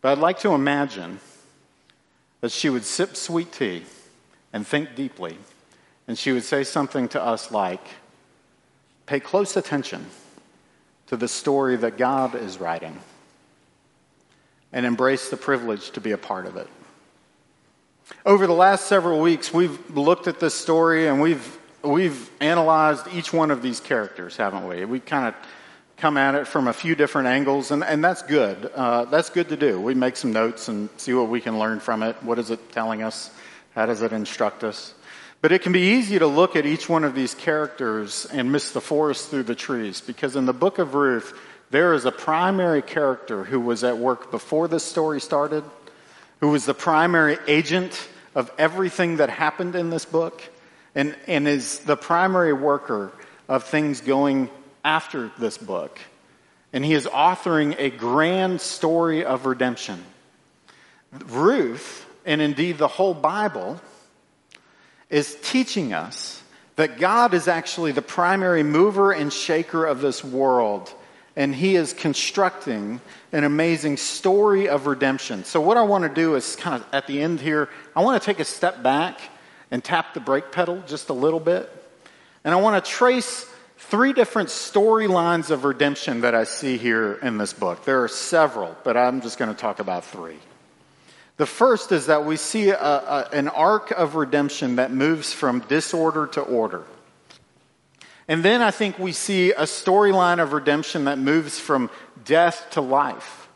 But 0.00 0.12
I'd 0.12 0.18
like 0.18 0.40
to 0.40 0.52
imagine 0.52 1.20
that 2.40 2.50
she 2.50 2.68
would 2.68 2.84
sip 2.84 3.16
sweet 3.16 3.52
tea 3.52 3.84
and 4.52 4.66
think 4.66 4.94
deeply, 4.96 5.38
and 6.08 6.18
she 6.18 6.32
would 6.32 6.44
say 6.44 6.64
something 6.64 7.08
to 7.08 7.22
us 7.22 7.50
like, 7.50 7.80
Pay 9.06 9.20
close 9.20 9.56
attention 9.56 10.04
to 11.06 11.16
the 11.16 11.28
story 11.28 11.76
that 11.76 11.96
God 11.96 12.34
is 12.34 12.58
writing 12.58 12.98
and 14.72 14.84
embrace 14.84 15.30
the 15.30 15.36
privilege 15.36 15.90
to 15.92 16.00
be 16.00 16.10
a 16.10 16.18
part 16.18 16.44
of 16.44 16.56
it. 16.56 16.68
Over 18.24 18.48
the 18.48 18.52
last 18.52 18.86
several 18.86 19.20
weeks, 19.20 19.54
we've 19.54 19.96
looked 19.96 20.26
at 20.26 20.40
this 20.40 20.54
story 20.54 21.06
and 21.06 21.20
we've, 21.20 21.58
we've 21.82 22.28
analyzed 22.40 23.06
each 23.12 23.32
one 23.32 23.52
of 23.52 23.62
these 23.62 23.78
characters, 23.78 24.36
haven't 24.36 24.66
we? 24.66 24.84
We 24.84 24.98
kind 24.98 25.28
of 25.28 25.34
come 25.96 26.16
at 26.16 26.34
it 26.34 26.46
from 26.46 26.68
a 26.68 26.72
few 26.72 26.94
different 26.94 27.28
angles, 27.28 27.70
and, 27.70 27.82
and 27.82 28.04
that's 28.04 28.22
good. 28.22 28.70
Uh, 28.74 29.06
that's 29.06 29.30
good 29.30 29.48
to 29.48 29.56
do. 29.56 29.80
We 29.80 29.94
make 29.94 30.16
some 30.16 30.32
notes 30.32 30.68
and 30.68 30.90
see 30.98 31.14
what 31.14 31.28
we 31.28 31.40
can 31.40 31.58
learn 31.58 31.80
from 31.80 32.02
it. 32.02 32.20
What 32.22 32.38
is 32.38 32.50
it 32.50 32.72
telling 32.72 33.02
us? 33.02 33.30
How 33.74 33.86
does 33.86 34.02
it 34.02 34.12
instruct 34.12 34.62
us? 34.62 34.92
But 35.40 35.52
it 35.52 35.62
can 35.62 35.72
be 35.72 35.92
easy 35.96 36.18
to 36.18 36.26
look 36.26 36.56
at 36.56 36.66
each 36.66 36.88
one 36.88 37.04
of 37.04 37.14
these 37.14 37.34
characters 37.34 38.26
and 38.32 38.50
miss 38.50 38.72
the 38.72 38.80
forest 38.80 39.28
through 39.28 39.44
the 39.44 39.54
trees, 39.54 40.00
because 40.00 40.34
in 40.34 40.46
the 40.46 40.52
book 40.52 40.78
of 40.78 40.94
Ruth, 40.94 41.38
there 41.70 41.94
is 41.94 42.04
a 42.04 42.12
primary 42.12 42.82
character 42.82 43.44
who 43.44 43.60
was 43.60 43.84
at 43.84 43.98
work 43.98 44.30
before 44.30 44.68
this 44.68 44.84
story 44.84 45.20
started, 45.20 45.64
who 46.40 46.48
was 46.48 46.64
the 46.64 46.74
primary 46.74 47.38
agent 47.46 48.08
of 48.34 48.50
everything 48.58 49.16
that 49.16 49.30
happened 49.30 49.74
in 49.74 49.90
this 49.90 50.04
book, 50.04 50.42
and, 50.94 51.14
and 51.26 51.46
is 51.46 51.80
the 51.80 51.96
primary 51.96 52.52
worker 52.52 53.12
of 53.48 53.64
things 53.64 54.00
going 54.00 54.50
after 54.84 55.30
this 55.38 55.58
book. 55.58 55.98
And 56.72 56.84
he 56.84 56.94
is 56.94 57.06
authoring 57.06 57.76
a 57.78 57.90
grand 57.90 58.60
story 58.60 59.24
of 59.24 59.46
redemption. 59.46 60.02
Ruth, 61.26 62.06
and 62.24 62.40
indeed 62.40 62.78
the 62.78 62.88
whole 62.88 63.14
Bible, 63.14 63.80
is 65.10 65.36
teaching 65.42 65.92
us 65.92 66.42
that 66.76 66.98
God 66.98 67.34
is 67.34 67.48
actually 67.48 67.92
the 67.92 68.02
primary 68.02 68.62
mover 68.62 69.12
and 69.12 69.32
shaker 69.32 69.84
of 69.84 70.00
this 70.00 70.22
world. 70.22 70.92
And 71.34 71.54
he 71.54 71.76
is 71.76 71.92
constructing 71.92 73.00
an 73.32 73.44
amazing 73.44 73.98
story 73.98 74.68
of 74.68 74.86
redemption. 74.86 75.44
So, 75.44 75.60
what 75.60 75.76
I 75.76 75.82
want 75.82 76.04
to 76.04 76.08
do 76.08 76.34
is 76.34 76.56
kind 76.56 76.82
of 76.82 76.86
at 76.94 77.06
the 77.06 77.20
end 77.20 77.40
here, 77.40 77.68
I 77.94 78.02
want 78.02 78.20
to 78.20 78.24
take 78.24 78.40
a 78.40 78.44
step 78.44 78.82
back 78.82 79.20
and 79.70 79.84
tap 79.84 80.14
the 80.14 80.20
brake 80.20 80.50
pedal 80.50 80.82
just 80.86 81.10
a 81.10 81.12
little 81.12 81.40
bit. 81.40 81.70
And 82.42 82.54
I 82.54 82.60
want 82.60 82.82
to 82.82 82.90
trace 82.90 83.44
three 83.76 84.12
different 84.12 84.48
storylines 84.48 85.50
of 85.50 85.64
redemption 85.64 86.22
that 86.22 86.34
I 86.34 86.44
see 86.44 86.78
here 86.78 87.14
in 87.14 87.38
this 87.38 87.52
book. 87.52 87.84
There 87.84 88.02
are 88.02 88.08
several, 88.08 88.76
but 88.84 88.96
I'm 88.96 89.20
just 89.20 89.38
going 89.38 89.52
to 89.52 89.60
talk 89.60 89.78
about 89.78 90.04
three. 90.04 90.38
The 91.36 91.46
first 91.46 91.92
is 91.92 92.06
that 92.06 92.24
we 92.24 92.36
see 92.36 92.70
a, 92.70 92.78
a, 92.78 93.28
an 93.32 93.48
arc 93.48 93.90
of 93.90 94.14
redemption 94.14 94.76
that 94.76 94.90
moves 94.90 95.32
from 95.32 95.60
disorder 95.60 96.26
to 96.28 96.40
order. 96.40 96.84
And 98.28 98.42
then 98.42 98.62
I 98.62 98.70
think 98.70 98.98
we 98.98 99.12
see 99.12 99.52
a 99.52 99.62
storyline 99.62 100.42
of 100.42 100.52
redemption 100.52 101.04
that 101.04 101.18
moves 101.18 101.60
from 101.60 101.90
death 102.24 102.68
to 102.70 102.80
life. 102.80 103.48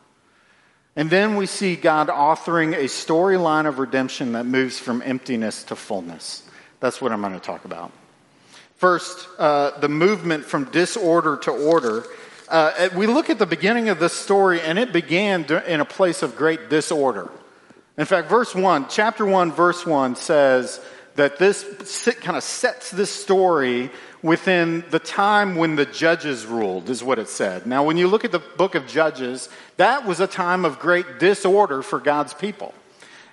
And 0.95 1.09
then 1.09 1.35
we 1.35 1.45
see 1.45 1.75
God 1.75 2.09
authoring 2.09 2.73
a 2.73 2.85
storyline 2.85 3.65
of 3.65 3.79
redemption 3.79 4.33
that 4.33 4.45
moves 4.45 4.77
from 4.77 5.01
emptiness 5.01 5.63
to 5.65 5.75
fullness. 5.75 6.43
That's 6.79 7.01
what 7.01 7.11
I'm 7.11 7.21
going 7.21 7.33
to 7.33 7.39
talk 7.39 7.65
about. 7.65 7.91
First, 8.75 9.27
uh, 9.37 9.79
the 9.79 9.89
movement 9.89 10.45
from 10.45 10.65
disorder 10.65 11.37
to 11.37 11.51
order. 11.51 12.03
Uh, 12.49 12.89
we 12.95 13.07
look 13.07 13.29
at 13.29 13.39
the 13.39 13.45
beginning 13.45 13.89
of 13.89 13.99
this 13.99 14.13
story, 14.13 14.59
and 14.59 14.77
it 14.79 14.91
began 14.91 15.45
in 15.67 15.79
a 15.79 15.85
place 15.85 16.23
of 16.23 16.35
great 16.35 16.69
disorder. 16.69 17.29
In 18.01 18.07
fact, 18.07 18.29
verse 18.29 18.55
1, 18.55 18.87
chapter 18.89 19.23
1, 19.27 19.51
verse 19.51 19.85
1 19.85 20.15
says 20.15 20.83
that 21.17 21.37
this 21.37 21.63
kind 22.19 22.35
of 22.35 22.41
sets 22.41 22.89
this 22.89 23.11
story 23.11 23.91
within 24.23 24.83
the 24.89 24.97
time 24.97 25.55
when 25.55 25.75
the 25.75 25.85
judges 25.85 26.47
ruled, 26.47 26.89
is 26.89 27.03
what 27.03 27.19
it 27.19 27.29
said. 27.29 27.67
Now, 27.67 27.83
when 27.83 27.97
you 27.97 28.07
look 28.07 28.25
at 28.25 28.31
the 28.31 28.39
book 28.39 28.73
of 28.73 28.87
Judges, 28.87 29.49
that 29.77 30.07
was 30.07 30.19
a 30.19 30.25
time 30.25 30.65
of 30.65 30.79
great 30.79 31.19
disorder 31.19 31.83
for 31.83 31.99
God's 31.99 32.33
people. 32.33 32.73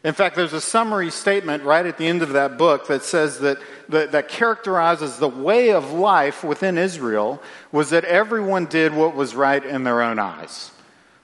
In 0.05 0.13
fact, 0.13 0.37
there's 0.37 0.53
a 0.53 0.61
summary 0.61 1.11
statement 1.11 1.63
right 1.63 1.87
at 1.87 1.97
the 1.97 2.07
end 2.07 2.21
of 2.21 2.35
that 2.35 2.59
book 2.59 2.89
that 2.89 3.03
says 3.05 3.39
that, 3.39 3.57
that, 3.89 4.13
that, 4.13 4.29
characterizes 4.29 5.17
the 5.17 5.29
way 5.29 5.73
of 5.73 5.93
life 5.93 6.45
within 6.45 6.77
Israel 6.77 7.43
was 7.73 7.89
that 7.89 8.05
everyone 8.05 8.67
did 8.67 8.93
what 8.93 9.17
was 9.17 9.35
right 9.35 9.65
in 9.65 9.85
their 9.85 10.03
own 10.03 10.19
eyes. 10.19 10.73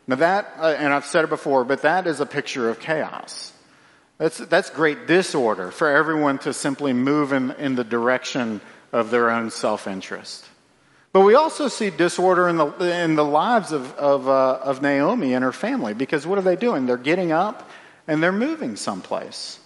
Now, 0.07 0.17
that, 0.17 0.55
uh, 0.59 0.77
and 0.79 0.93
I've 0.93 1.07
said 1.07 1.25
it 1.25 1.31
before, 1.31 1.65
but 1.65 1.83
that 1.83 2.07
is 2.07 2.21
a 2.21 2.27
picture 2.27 2.69
of 2.69 2.79
chaos. 2.79 3.53
That's, 4.19 4.39
that's 4.39 4.71
great 4.71 5.07
disorder 5.07 5.71
for 5.71 5.89
everyone 5.89 6.39
to 6.41 6.53
simply 6.53 6.93
move 6.93 7.33
in, 7.33 7.53
in 7.53 7.75
the 7.75 7.85
direction 7.85 8.61
of 8.93 9.11
their 9.11 9.31
own 9.31 9.51
self 9.51 9.87
interest. 9.87 10.49
But 11.13 11.21
we 11.21 11.35
also 11.35 11.69
see 11.69 11.91
disorder 11.91 12.49
in 12.49 12.57
the, 12.57 12.67
in 13.03 13.15
the 13.15 13.25
lives 13.25 13.73
of, 13.73 13.95
of, 13.95 14.29
uh, 14.29 14.59
of 14.63 14.83
Naomi 14.83 15.35
and 15.35 15.45
her 15.45 15.53
family 15.53 15.95
because 15.95 16.27
what 16.27 16.39
are 16.39 16.43
they 16.43 16.57
doing? 16.57 16.87
They're 16.87 16.97
getting 16.97 17.33
up 17.33 17.71
and 18.09 18.23
they're 18.23 18.33
moving 18.33 18.77
someplace. 18.77 19.61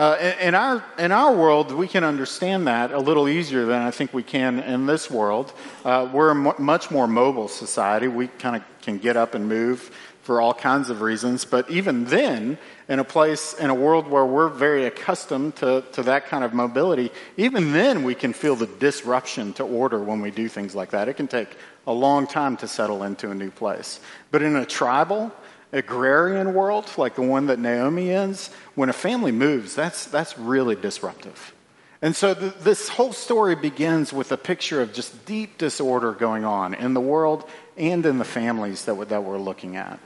Uh, 0.00 0.34
in, 0.40 0.54
our, 0.54 0.82
in 0.98 1.12
our 1.12 1.36
world, 1.36 1.70
we 1.72 1.86
can 1.86 2.04
understand 2.04 2.66
that 2.66 2.90
a 2.90 2.98
little 2.98 3.28
easier 3.28 3.66
than 3.66 3.82
I 3.82 3.90
think 3.90 4.14
we 4.14 4.22
can 4.22 4.58
in 4.60 4.86
this 4.86 5.10
world. 5.10 5.52
Uh, 5.84 6.08
we're 6.10 6.30
a 6.30 6.34
m- 6.34 6.54
much 6.58 6.90
more 6.90 7.06
mobile 7.06 7.48
society. 7.48 8.08
We 8.08 8.28
kind 8.28 8.56
of 8.56 8.62
can 8.80 8.96
get 8.96 9.18
up 9.18 9.34
and 9.34 9.46
move 9.46 9.94
for 10.22 10.40
all 10.40 10.54
kinds 10.54 10.88
of 10.88 11.02
reasons. 11.02 11.44
But 11.44 11.70
even 11.70 12.06
then, 12.06 12.56
in 12.88 12.98
a 12.98 13.04
place, 13.04 13.52
in 13.52 13.68
a 13.68 13.74
world 13.74 14.08
where 14.08 14.24
we're 14.24 14.48
very 14.48 14.86
accustomed 14.86 15.56
to, 15.56 15.84
to 15.92 16.02
that 16.04 16.28
kind 16.28 16.44
of 16.44 16.54
mobility, 16.54 17.12
even 17.36 17.72
then 17.72 18.02
we 18.02 18.14
can 18.14 18.32
feel 18.32 18.56
the 18.56 18.68
disruption 18.68 19.52
to 19.52 19.64
order 19.64 19.98
when 19.98 20.22
we 20.22 20.30
do 20.30 20.48
things 20.48 20.74
like 20.74 20.92
that. 20.92 21.08
It 21.10 21.18
can 21.18 21.28
take 21.28 21.54
a 21.86 21.92
long 21.92 22.26
time 22.26 22.56
to 22.56 22.68
settle 22.68 23.02
into 23.02 23.30
a 23.30 23.34
new 23.34 23.50
place. 23.50 24.00
But 24.30 24.40
in 24.40 24.56
a 24.56 24.64
tribal, 24.64 25.30
agrarian 25.72 26.54
world, 26.54 26.90
like 26.96 27.14
the 27.14 27.22
one 27.22 27.46
that 27.46 27.58
Naomi 27.58 28.10
is, 28.10 28.48
when 28.74 28.88
a 28.88 28.92
family 28.92 29.32
moves, 29.32 29.74
that's, 29.74 30.06
that's 30.06 30.38
really 30.38 30.74
disruptive. 30.74 31.54
And 32.02 32.16
so 32.16 32.34
th- 32.34 32.54
this 32.60 32.88
whole 32.88 33.12
story 33.12 33.54
begins 33.54 34.12
with 34.12 34.32
a 34.32 34.36
picture 34.36 34.80
of 34.80 34.92
just 34.92 35.26
deep 35.26 35.58
disorder 35.58 36.12
going 36.12 36.44
on 36.44 36.74
in 36.74 36.94
the 36.94 37.00
world 37.00 37.48
and 37.76 38.04
in 38.06 38.18
the 38.18 38.24
families 38.24 38.84
that, 38.86 39.08
that 39.10 39.24
we're 39.24 39.38
looking 39.38 39.76
at. 39.76 39.98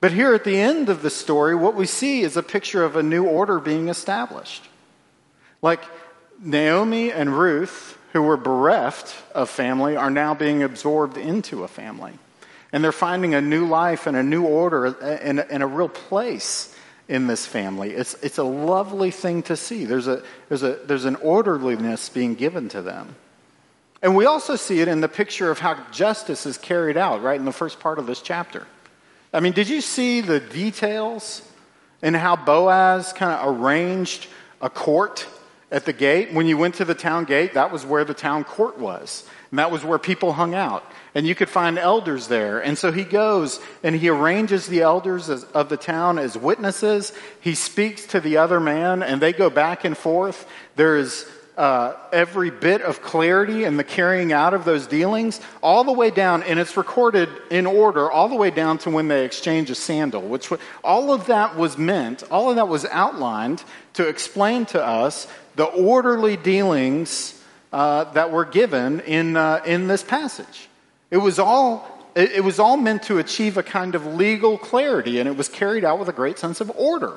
But 0.00 0.12
here 0.12 0.34
at 0.34 0.44
the 0.44 0.58
end 0.58 0.88
of 0.88 1.02
the 1.02 1.10
story, 1.10 1.54
what 1.54 1.74
we 1.74 1.86
see 1.86 2.22
is 2.22 2.36
a 2.36 2.42
picture 2.42 2.82
of 2.84 2.96
a 2.96 3.02
new 3.02 3.26
order 3.26 3.60
being 3.60 3.88
established. 3.88 4.64
Like 5.60 5.82
Naomi 6.42 7.12
and 7.12 7.38
Ruth, 7.38 7.98
who 8.14 8.22
were 8.22 8.38
bereft 8.38 9.14
of 9.34 9.50
family, 9.50 9.96
are 9.96 10.10
now 10.10 10.32
being 10.34 10.62
absorbed 10.62 11.18
into 11.18 11.64
a 11.64 11.68
family. 11.68 12.14
And 12.72 12.84
they're 12.84 12.92
finding 12.92 13.34
a 13.34 13.40
new 13.40 13.66
life 13.66 14.06
and 14.06 14.16
a 14.16 14.22
new 14.22 14.44
order 14.44 14.86
and, 14.86 15.40
and 15.40 15.62
a 15.62 15.66
real 15.66 15.88
place 15.88 16.74
in 17.08 17.26
this 17.26 17.44
family. 17.44 17.90
It's, 17.90 18.14
it's 18.22 18.38
a 18.38 18.44
lovely 18.44 19.10
thing 19.10 19.42
to 19.44 19.56
see. 19.56 19.84
There's, 19.84 20.06
a, 20.06 20.22
there's, 20.48 20.62
a, 20.62 20.78
there's 20.86 21.04
an 21.04 21.16
orderliness 21.16 22.08
being 22.08 22.36
given 22.36 22.68
to 22.68 22.82
them. 22.82 23.16
And 24.00 24.14
we 24.16 24.24
also 24.24 24.56
see 24.56 24.80
it 24.80 24.88
in 24.88 25.00
the 25.00 25.08
picture 25.08 25.50
of 25.50 25.58
how 25.58 25.76
justice 25.90 26.46
is 26.46 26.56
carried 26.56 26.96
out, 26.96 27.22
right, 27.22 27.38
in 27.38 27.44
the 27.44 27.52
first 27.52 27.80
part 27.80 27.98
of 27.98 28.06
this 28.06 28.22
chapter. 28.22 28.66
I 29.32 29.40
mean, 29.40 29.52
did 29.52 29.68
you 29.68 29.80
see 29.80 30.20
the 30.20 30.40
details 30.40 31.42
in 32.02 32.14
how 32.14 32.36
Boaz 32.36 33.12
kind 33.12 33.32
of 33.32 33.60
arranged 33.60 34.28
a 34.62 34.70
court 34.70 35.26
at 35.70 35.84
the 35.84 35.92
gate? 35.92 36.32
When 36.32 36.46
you 36.46 36.56
went 36.56 36.76
to 36.76 36.84
the 36.84 36.94
town 36.94 37.24
gate, 37.24 37.54
that 37.54 37.72
was 37.72 37.84
where 37.84 38.04
the 38.04 38.14
town 38.14 38.44
court 38.44 38.78
was, 38.78 39.28
and 39.50 39.58
that 39.58 39.70
was 39.70 39.84
where 39.84 39.98
people 39.98 40.32
hung 40.32 40.54
out 40.54 40.84
and 41.14 41.26
you 41.26 41.34
could 41.34 41.48
find 41.48 41.78
elders 41.78 42.28
there. 42.28 42.60
And 42.60 42.78
so 42.78 42.92
he 42.92 43.04
goes 43.04 43.60
and 43.82 43.94
he 43.94 44.08
arranges 44.08 44.66
the 44.66 44.82
elders 44.82 45.28
of 45.28 45.68
the 45.68 45.76
town 45.76 46.18
as 46.18 46.36
witnesses. 46.36 47.12
He 47.40 47.54
speaks 47.54 48.06
to 48.08 48.20
the 48.20 48.36
other 48.36 48.60
man, 48.60 49.02
and 49.02 49.20
they 49.20 49.32
go 49.32 49.50
back 49.50 49.84
and 49.84 49.96
forth. 49.96 50.46
There 50.76 50.96
is 50.96 51.26
uh, 51.60 51.94
every 52.10 52.50
bit 52.50 52.80
of 52.80 53.02
clarity 53.02 53.64
in 53.64 53.76
the 53.76 53.84
carrying 53.84 54.32
out 54.32 54.54
of 54.54 54.64
those 54.64 54.86
dealings, 54.86 55.42
all 55.62 55.84
the 55.84 55.92
way 55.92 56.10
down, 56.10 56.42
and 56.44 56.58
it's 56.58 56.74
recorded 56.74 57.28
in 57.50 57.66
order, 57.66 58.10
all 58.10 58.30
the 58.30 58.34
way 58.34 58.50
down 58.50 58.78
to 58.78 58.88
when 58.88 59.08
they 59.08 59.26
exchange 59.26 59.68
a 59.68 59.74
sandal, 59.74 60.22
which 60.22 60.50
all 60.82 61.12
of 61.12 61.26
that 61.26 61.56
was 61.56 61.76
meant, 61.76 62.22
all 62.30 62.48
of 62.48 62.56
that 62.56 62.66
was 62.66 62.86
outlined 62.86 63.62
to 63.92 64.08
explain 64.08 64.64
to 64.64 64.82
us 64.82 65.26
the 65.56 65.64
orderly 65.66 66.38
dealings 66.38 67.38
uh, 67.74 68.04
that 68.12 68.32
were 68.32 68.46
given 68.46 69.00
in, 69.00 69.36
uh, 69.36 69.60
in 69.66 69.86
this 69.86 70.02
passage. 70.02 70.69
It 71.10 71.18
was, 71.18 71.38
all, 71.38 71.86
it, 72.14 72.44
was 72.44 72.58
all 72.58 72.76
meant 72.76 73.04
to 73.04 73.18
achieve 73.18 73.56
a 73.56 73.62
kind 73.62 73.94
of 73.94 74.06
legal 74.06 74.56
clarity, 74.56 75.18
and 75.18 75.28
it 75.28 75.36
was 75.36 75.48
carried 75.48 75.84
out 75.84 75.98
with 75.98 76.08
a 76.08 76.12
great 76.12 76.38
sense 76.38 76.60
of 76.60 76.70
order. 76.76 77.16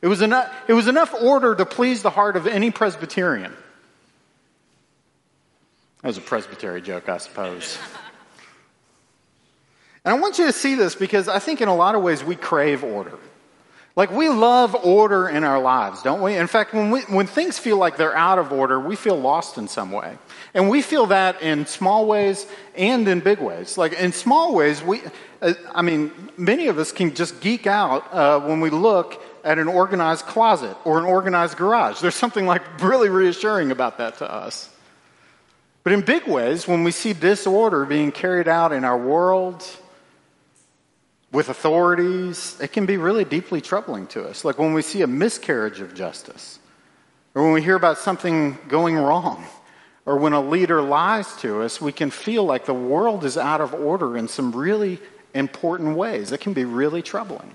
It 0.00 0.06
was, 0.06 0.22
enough, 0.22 0.54
it 0.68 0.74
was 0.74 0.86
enough 0.86 1.12
order 1.14 1.54
to 1.54 1.66
please 1.66 2.02
the 2.02 2.10
heart 2.10 2.36
of 2.36 2.46
any 2.46 2.70
Presbyterian. 2.70 3.52
That 6.02 6.08
was 6.08 6.18
a 6.18 6.20
Presbyterian 6.20 6.84
joke, 6.84 7.08
I 7.08 7.18
suppose. 7.18 7.78
And 10.04 10.16
I 10.16 10.20
want 10.20 10.38
you 10.38 10.46
to 10.46 10.54
see 10.54 10.74
this 10.74 10.94
because 10.94 11.28
I 11.28 11.38
think 11.38 11.60
in 11.60 11.68
a 11.68 11.74
lot 11.74 11.94
of 11.94 12.02
ways 12.02 12.24
we 12.24 12.34
crave 12.34 12.82
order. 12.82 13.18
Like 13.94 14.10
we 14.10 14.30
love 14.30 14.74
order 14.74 15.28
in 15.28 15.44
our 15.44 15.60
lives, 15.60 16.02
don't 16.02 16.22
we? 16.22 16.34
In 16.34 16.46
fact, 16.46 16.72
when, 16.72 16.90
we, 16.90 17.00
when 17.02 17.26
things 17.26 17.58
feel 17.58 17.76
like 17.76 17.98
they're 17.98 18.16
out 18.16 18.38
of 18.38 18.50
order, 18.50 18.80
we 18.80 18.96
feel 18.96 19.16
lost 19.20 19.58
in 19.58 19.68
some 19.68 19.92
way. 19.92 20.16
And 20.54 20.70
we 20.70 20.82
feel 20.82 21.06
that 21.06 21.42
in 21.42 21.66
small 21.66 22.06
ways 22.06 22.46
and 22.74 23.06
in 23.06 23.20
big 23.20 23.38
ways. 23.38 23.76
Like 23.76 23.92
in 23.92 24.12
small 24.12 24.54
ways, 24.54 24.82
we, 24.82 25.02
uh, 25.42 25.54
I 25.74 25.82
mean, 25.82 26.10
many 26.36 26.68
of 26.68 26.78
us 26.78 26.92
can 26.92 27.14
just 27.14 27.40
geek 27.40 27.66
out 27.66 28.12
uh, 28.12 28.40
when 28.40 28.60
we 28.60 28.70
look 28.70 29.22
at 29.44 29.58
an 29.58 29.68
organized 29.68 30.26
closet 30.26 30.76
or 30.84 30.98
an 30.98 31.04
organized 31.04 31.56
garage. 31.56 32.00
There's 32.00 32.14
something 32.14 32.46
like 32.46 32.82
really 32.82 33.08
reassuring 33.08 33.70
about 33.70 33.98
that 33.98 34.18
to 34.18 34.30
us. 34.30 34.70
But 35.84 35.92
in 35.92 36.00
big 36.00 36.26
ways, 36.26 36.66
when 36.66 36.84
we 36.84 36.90
see 36.90 37.12
disorder 37.12 37.84
being 37.84 38.12
carried 38.12 38.48
out 38.48 38.72
in 38.72 38.84
our 38.84 38.98
world, 38.98 39.64
with 41.32 41.48
authorities, 41.48 42.56
it 42.60 42.72
can 42.72 42.86
be 42.86 42.96
really 42.96 43.24
deeply 43.24 43.60
troubling 43.60 44.06
to 44.08 44.24
us. 44.24 44.44
Like 44.44 44.58
when 44.58 44.72
we 44.72 44.82
see 44.82 45.02
a 45.02 45.06
miscarriage 45.06 45.80
of 45.80 45.94
justice, 45.94 46.58
or 47.34 47.42
when 47.42 47.52
we 47.52 47.62
hear 47.62 47.76
about 47.76 47.98
something 47.98 48.58
going 48.68 48.96
wrong, 48.96 49.44
or 50.08 50.16
when 50.16 50.32
a 50.32 50.40
leader 50.40 50.80
lies 50.80 51.36
to 51.36 51.60
us, 51.60 51.82
we 51.82 51.92
can 51.92 52.10
feel 52.10 52.42
like 52.42 52.64
the 52.64 52.72
world 52.72 53.26
is 53.26 53.36
out 53.36 53.60
of 53.60 53.74
order 53.74 54.16
in 54.16 54.26
some 54.26 54.52
really 54.52 54.98
important 55.34 55.98
ways. 55.98 56.32
It 56.32 56.40
can 56.40 56.54
be 56.54 56.64
really 56.64 57.02
troubling. 57.02 57.54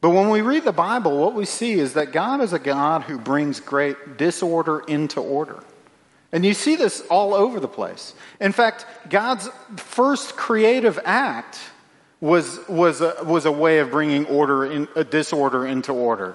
But 0.00 0.10
when 0.10 0.30
we 0.30 0.40
read 0.40 0.64
the 0.64 0.72
Bible, 0.72 1.16
what 1.16 1.34
we 1.34 1.44
see 1.44 1.74
is 1.74 1.92
that 1.92 2.10
God 2.10 2.40
is 2.40 2.52
a 2.52 2.58
God 2.58 3.02
who 3.02 3.18
brings 3.20 3.60
great 3.60 4.16
disorder 4.16 4.80
into 4.80 5.20
order. 5.20 5.62
And 6.32 6.44
you 6.44 6.54
see 6.54 6.74
this 6.74 7.02
all 7.02 7.34
over 7.34 7.60
the 7.60 7.68
place. 7.68 8.12
In 8.40 8.50
fact, 8.50 8.84
God's 9.08 9.48
first 9.76 10.36
creative 10.36 10.98
act 11.04 11.60
was, 12.20 12.58
was, 12.68 13.00
a, 13.00 13.14
was 13.24 13.46
a 13.46 13.52
way 13.52 13.78
of 13.78 13.92
bringing 13.92 14.26
order 14.26 14.64
in, 14.64 14.88
a 14.96 15.04
disorder 15.04 15.64
into 15.64 15.92
order. 15.92 16.34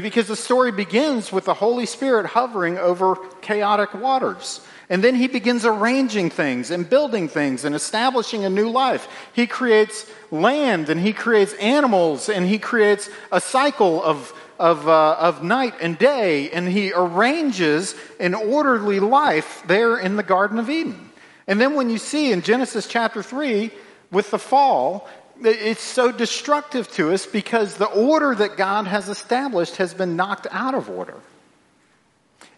Because 0.00 0.26
the 0.26 0.36
story 0.36 0.72
begins 0.72 1.30
with 1.30 1.44
the 1.44 1.52
Holy 1.52 1.84
Spirit 1.84 2.24
hovering 2.24 2.78
over 2.78 3.16
chaotic 3.42 3.92
waters. 3.92 4.62
And 4.88 5.04
then 5.04 5.14
he 5.14 5.28
begins 5.28 5.66
arranging 5.66 6.30
things 6.30 6.70
and 6.70 6.88
building 6.88 7.28
things 7.28 7.64
and 7.64 7.74
establishing 7.74 8.44
a 8.44 8.50
new 8.50 8.70
life. 8.70 9.06
He 9.34 9.46
creates 9.46 10.10
land 10.30 10.88
and 10.88 10.98
he 10.98 11.12
creates 11.12 11.52
animals 11.54 12.30
and 12.30 12.46
he 12.46 12.58
creates 12.58 13.10
a 13.30 13.40
cycle 13.40 14.02
of, 14.02 14.32
of, 14.58 14.88
uh, 14.88 15.16
of 15.18 15.44
night 15.44 15.74
and 15.80 15.98
day 15.98 16.50
and 16.50 16.68
he 16.68 16.92
arranges 16.94 17.94
an 18.18 18.34
orderly 18.34 18.98
life 18.98 19.62
there 19.66 19.98
in 19.98 20.16
the 20.16 20.22
Garden 20.22 20.58
of 20.58 20.70
Eden. 20.70 21.10
And 21.46 21.60
then 21.60 21.74
when 21.74 21.90
you 21.90 21.98
see 21.98 22.32
in 22.32 22.40
Genesis 22.40 22.86
chapter 22.86 23.22
3, 23.22 23.70
with 24.12 24.30
the 24.30 24.38
fall, 24.38 25.08
it's 25.44 25.82
so 25.82 26.12
destructive 26.12 26.90
to 26.92 27.12
us 27.12 27.26
because 27.26 27.76
the 27.76 27.86
order 27.86 28.34
that 28.34 28.56
God 28.56 28.86
has 28.86 29.08
established 29.08 29.76
has 29.76 29.94
been 29.94 30.16
knocked 30.16 30.46
out 30.50 30.74
of 30.74 30.88
order. 30.88 31.16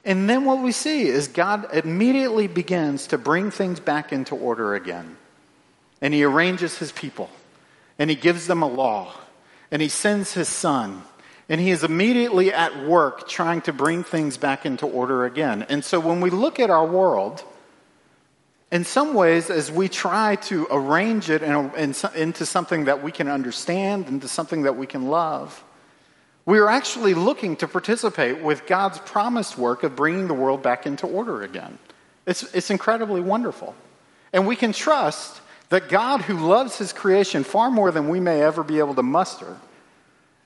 And 0.05 0.29
then 0.29 0.45
what 0.45 0.59
we 0.61 0.73
see 0.73 1.07
is 1.07 1.29
God 1.29 1.75
immediately 1.75 2.47
begins 2.47 3.07
to 3.09 3.19
bring 3.19 3.51
things 3.51 3.81
back 3.81 4.13
into 4.13 4.35
order 4.35 4.75
again. 4.75 5.17
And 6.03 6.13
he 6.13 6.25
arranges 6.25 6.79
his 6.79 6.93
people. 6.93 7.31
And 7.99 8.11
he 8.11 8.17
gives 8.17 8.47
them 8.47 8.63
a 8.63 8.69
law. 8.69 9.15
And 9.71 9.81
he 9.81 9.89
sends 9.89 10.35
his 10.35 10.49
son. 10.49 11.03
And 11.49 11.61
he 11.61 11.71
is 11.71 11.85
immediately 11.85 12.53
at 12.53 12.85
work 12.85 13.29
trying 13.29 13.63
to 13.63 13.73
bring 13.73 14.05
things 14.05 14.37
back 14.37 14.67
into 14.67 14.87
order 14.87 15.25
again. 15.25 15.65
And 15.69 15.85
so 15.85 16.01
when 16.01 16.21
we 16.21 16.31
look 16.31 16.61
at 16.61 16.71
our 16.71 16.87
world, 16.87 17.43
in 18.73 18.85
some 18.85 19.15
ways, 19.15 19.51
as 19.51 19.71
we 19.71 19.89
try 19.89 20.37
to 20.37 20.67
arrange 20.71 21.31
it 21.31 21.43
in 21.43 21.53
a, 21.53 21.75
in, 21.75 21.95
into 22.15 22.47
something 22.47 22.87
that 22.87 23.03
we 23.03 23.13
can 23.13 23.29
understand, 23.29 24.09
into 24.09 24.29
something 24.29 24.63
that 24.63 24.77
we 24.77 24.87
can 24.87 25.09
love, 25.09 25.63
we 26.47 26.59
are 26.59 26.69
actually 26.69 27.15
looking 27.15 27.57
to 27.57 27.69
participate 27.69 28.43
with 28.43 28.67
God's 28.67 28.99
promised 28.99 29.57
work 29.57 29.83
of 29.83 29.97
bringing 29.97 30.29
the 30.29 30.35
world 30.35 30.63
back 30.63 30.87
into 30.87 31.07
order 31.07 31.43
again. 31.43 31.79
It's, 32.27 32.43
it's 32.55 32.71
incredibly 32.71 33.21
wonderful. 33.21 33.75
And 34.33 34.47
we 34.47 34.57
can 34.57 34.73
trust 34.73 35.41
that 35.71 35.89
God, 35.89 36.23
who 36.23 36.37
loves 36.37 36.77
his 36.77 36.93
creation 36.93 37.45
far 37.45 37.71
more 37.71 37.91
than 37.91 38.09
we 38.09 38.21
may 38.21 38.43
ever 38.43 38.63
be 38.63 38.79
able 38.79 38.95
to 38.95 39.03
muster, 39.03 39.57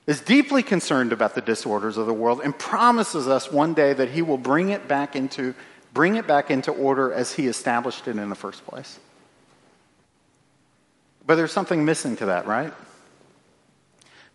is 0.07 0.21
deeply 0.21 0.63
concerned 0.63 1.11
about 1.11 1.35
the 1.35 1.41
disorders 1.41 1.97
of 1.97 2.07
the 2.07 2.13
world 2.13 2.41
and 2.43 2.57
promises 2.57 3.27
us 3.27 3.51
one 3.51 3.73
day 3.73 3.93
that 3.93 4.09
he 4.09 4.21
will 4.21 4.37
bring 4.37 4.69
it 4.69 4.87
back 4.87 5.15
into 5.15 5.53
bring 5.93 6.15
it 6.15 6.27
back 6.27 6.51
into 6.51 6.71
order 6.71 7.11
as 7.11 7.33
he 7.33 7.47
established 7.47 8.07
it 8.07 8.17
in 8.17 8.29
the 8.29 8.35
first 8.35 8.65
place. 8.65 8.99
But 11.25 11.35
there's 11.35 11.51
something 11.51 11.85
missing 11.85 12.15
to 12.17 12.27
that, 12.27 12.47
right? 12.47 12.73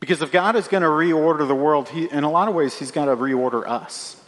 Because 0.00 0.22
if 0.22 0.30
God 0.30 0.54
is 0.56 0.68
going 0.68 0.82
to 0.82 0.88
reorder 0.88 1.48
the 1.48 1.54
world, 1.54 1.88
he, 1.88 2.10
in 2.10 2.24
a 2.24 2.30
lot 2.30 2.48
of 2.48 2.54
ways, 2.54 2.78
he's 2.78 2.90
got 2.90 3.06
to 3.06 3.16
reorder 3.16 3.66
us. 3.66 4.20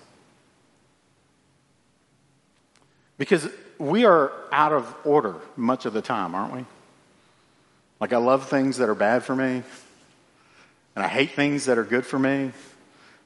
Because 3.19 3.49
we 3.79 4.05
are 4.05 4.33
out 4.53 4.73
of 4.73 4.95
order 5.05 5.37
much 5.57 5.87
of 5.87 5.93
the 5.93 6.03
time, 6.03 6.35
aren't 6.35 6.55
we? 6.55 6.65
Like, 8.01 8.13
I 8.13 8.19
love 8.19 8.49
things 8.49 8.79
that 8.79 8.89
are 8.89 8.95
bad 8.95 9.23
for 9.23 9.35
me, 9.35 9.63
and 10.95 11.05
I 11.05 11.09
hate 11.09 11.33
things 11.33 11.67
that 11.67 11.79
are 11.79 11.85
good 11.85 12.05
for 12.05 12.19
me. 12.19 12.53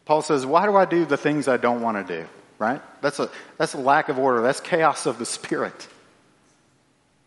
Paul 0.04 0.22
says, 0.22 0.44
Why 0.46 0.66
do 0.66 0.76
I 0.76 0.84
do 0.84 1.04
the 1.04 1.16
things 1.16 1.48
I 1.48 1.56
don't 1.56 1.82
want 1.82 2.04
to 2.06 2.22
do? 2.22 2.28
Right? 2.60 2.80
That's 3.00 3.18
a, 3.18 3.28
that's 3.56 3.74
a 3.74 3.78
lack 3.78 4.08
of 4.10 4.18
order. 4.18 4.42
That's 4.42 4.60
chaos 4.60 5.06
of 5.06 5.18
the 5.18 5.26
spirit. 5.26 5.88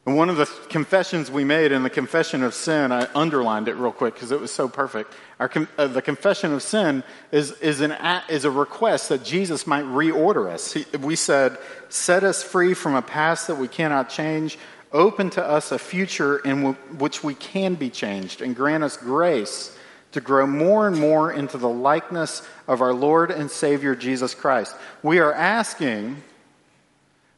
And 0.06 0.16
one 0.16 0.30
of 0.30 0.38
the 0.38 0.46
confessions 0.70 1.32
we 1.32 1.44
made 1.44 1.72
in 1.72 1.82
the 1.84 1.90
confession 1.90 2.44
of 2.44 2.54
sin, 2.54 2.92
I 2.92 3.08
underlined 3.16 3.68
it 3.68 3.76
real 3.76 3.92
quick 3.92 4.14
because 4.14 4.32
it 4.32 4.40
was 4.40 4.52
so 4.52 4.68
perfect. 4.68 5.12
Our, 5.40 5.50
uh, 5.78 5.88
the 5.88 6.02
confession 6.02 6.54
of 6.54 6.62
sin 6.62 7.04
is, 7.32 7.52
is, 7.62 7.82
an, 7.82 7.96
is 8.30 8.46
a 8.46 8.52
request 8.52 9.10
that 9.10 9.24
Jesus 9.24 9.66
might 9.66 9.86
reorder 9.86 10.50
us. 10.50 10.74
He, 10.74 10.86
we 10.98 11.16
said, 11.16 11.58
set 11.90 12.24
us 12.24 12.44
free 12.44 12.74
from 12.74 12.96
a 12.96 13.02
past 13.02 13.48
that 13.48 13.56
we 13.56 13.68
cannot 13.68 14.10
change, 14.10 14.60
open 14.92 15.30
to 15.32 15.44
us 15.44 15.72
a 15.72 15.80
future 15.80 16.38
in 16.40 16.58
w- 16.64 16.76
which 17.00 17.24
we 17.24 17.34
can 17.34 17.74
be 17.76 17.90
changed, 17.90 18.42
and 18.42 18.56
grant 18.56 18.84
us 18.84 18.98
grace 18.98 19.76
to 20.14 20.22
grow 20.22 20.48
more 20.48 20.88
and 20.88 20.98
more 20.98 21.32
into 21.32 21.58
the 21.58 21.70
likeness 21.70 22.48
of 22.68 22.82
our 22.82 22.94
Lord 22.94 23.30
and 23.30 23.52
Savior 23.52 23.96
Jesus 23.96 24.34
Christ. 24.34 24.76
We 25.04 25.20
are 25.20 25.34
asking 25.34 26.24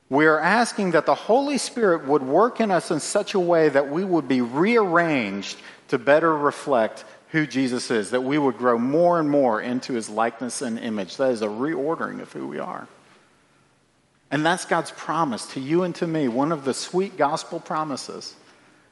we 0.08 0.28
are 0.28 0.40
asking 0.40 0.92
that 0.92 1.08
the 1.08 1.16
Holy 1.16 1.58
Spirit 1.58 2.06
would 2.06 2.22
work 2.22 2.62
in 2.62 2.70
us 2.70 2.92
in 2.92 3.00
such 3.00 3.34
a 3.34 3.40
way 3.40 3.70
that 3.70 3.90
we 3.90 4.04
would 4.04 4.28
be 4.28 4.40
rearranged 4.40 5.58
to 5.88 5.98
better 5.98 6.36
reflect 6.38 7.06
who 7.30 7.48
Jesus 7.48 7.90
is, 7.90 8.12
that 8.12 8.24
we 8.24 8.38
would 8.38 8.58
grow 8.58 8.78
more 8.78 9.20
and 9.20 9.30
more 9.30 9.60
into 9.60 9.94
his 9.94 10.08
likeness 10.08 10.62
and 10.62 10.78
image. 10.78 11.18
That 11.18 11.32
is 11.32 11.42
a 11.42 11.48
reordering 11.48 12.22
of 12.22 12.32
who 12.32 12.48
we 12.48 12.60
are. 12.60 12.88
And 14.30 14.46
that's 14.46 14.66
God's 14.66 14.92
promise 14.92 15.48
to 15.54 15.60
you 15.60 15.84
and 15.84 15.96
to 15.96 16.08
me. 16.08 16.28
One 16.28 16.52
of 16.52 16.66
the 16.66 16.74
sweet 16.74 17.18
gospel 17.18 17.60
promises 17.60 18.36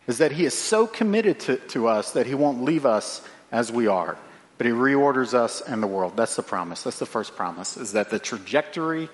is 0.08 0.18
that 0.18 0.32
he 0.32 0.46
is 0.46 0.54
so 0.54 0.88
committed 0.88 1.40
to, 1.42 1.58
to 1.58 1.88
us 1.88 2.12
that 2.12 2.26
he 2.26 2.36
won't 2.36 2.64
leave 2.64 2.86
us 2.86 3.22
as 3.54 3.72
we 3.72 3.88
are, 3.88 4.18
but 4.58 4.66
he 4.66 4.74
reorders 4.74 5.34
us 5.34 5.62
and 5.62 5.82
the 5.82 5.88
world. 5.88 6.18
That's 6.18 6.36
the 6.36 6.44
promise. 6.44 6.84
That's 6.84 7.00
the 7.00 7.06
first 7.06 7.36
promise, 7.36 7.78
is 7.78 7.94
that 7.94 8.10
the 8.10 8.20
trajectory 8.20 9.08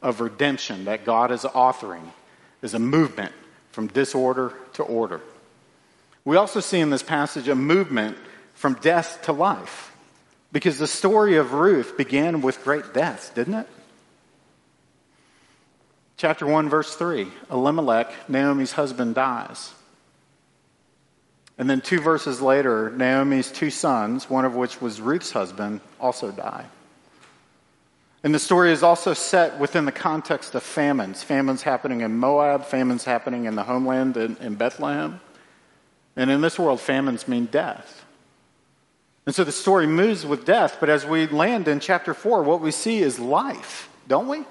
of 0.00 0.20
redemption 0.20 0.86
that 0.86 1.04
God 1.04 1.32
is 1.32 1.42
authoring 1.42 2.08
is 2.62 2.72
a 2.72 2.78
movement 2.78 3.32
from 3.72 3.88
disorder 3.88 4.54
to 4.74 4.84
order. 4.84 5.20
We 6.24 6.36
also 6.36 6.60
see 6.60 6.78
in 6.78 6.90
this 6.90 7.02
passage 7.02 7.48
a 7.48 7.54
movement 7.54 8.16
from 8.54 8.74
death 8.74 9.22
to 9.22 9.32
life, 9.32 9.92
because 10.52 10.78
the 10.78 10.86
story 10.86 11.36
of 11.36 11.52
Ruth 11.52 11.96
began 11.96 12.42
with 12.42 12.62
great 12.62 12.94
death, 12.94 13.32
didn't 13.34 13.54
it? 13.54 13.68
Chapter 16.16 16.46
1, 16.46 16.68
verse 16.68 16.94
3 16.94 17.26
Elimelech, 17.50 18.28
Naomi's 18.28 18.72
husband, 18.72 19.16
dies. 19.16 19.72
And 21.60 21.68
then 21.68 21.82
two 21.82 22.00
verses 22.00 22.40
later, 22.40 22.88
Naomi's 22.88 23.52
two 23.52 23.68
sons, 23.68 24.30
one 24.30 24.46
of 24.46 24.54
which 24.54 24.80
was 24.80 24.98
Ruth's 24.98 25.32
husband, 25.32 25.82
also 26.00 26.32
die. 26.32 26.64
And 28.24 28.34
the 28.34 28.38
story 28.38 28.72
is 28.72 28.82
also 28.82 29.12
set 29.12 29.60
within 29.60 29.84
the 29.84 29.92
context 29.92 30.54
of 30.54 30.62
famines 30.62 31.22
famines 31.22 31.60
happening 31.60 32.00
in 32.00 32.16
Moab, 32.16 32.64
famines 32.64 33.04
happening 33.04 33.44
in 33.44 33.56
the 33.56 33.64
homeland 33.64 34.16
in, 34.16 34.38
in 34.38 34.54
Bethlehem. 34.54 35.20
And 36.16 36.30
in 36.30 36.40
this 36.40 36.58
world, 36.58 36.80
famines 36.80 37.28
mean 37.28 37.44
death. 37.44 38.06
And 39.26 39.34
so 39.34 39.44
the 39.44 39.52
story 39.52 39.86
moves 39.86 40.24
with 40.24 40.46
death, 40.46 40.78
but 40.80 40.88
as 40.88 41.04
we 41.04 41.26
land 41.26 41.68
in 41.68 41.78
chapter 41.78 42.14
4, 42.14 42.42
what 42.42 42.62
we 42.62 42.70
see 42.70 43.00
is 43.00 43.18
life, 43.18 43.90
don't 44.08 44.28
we? 44.28 44.46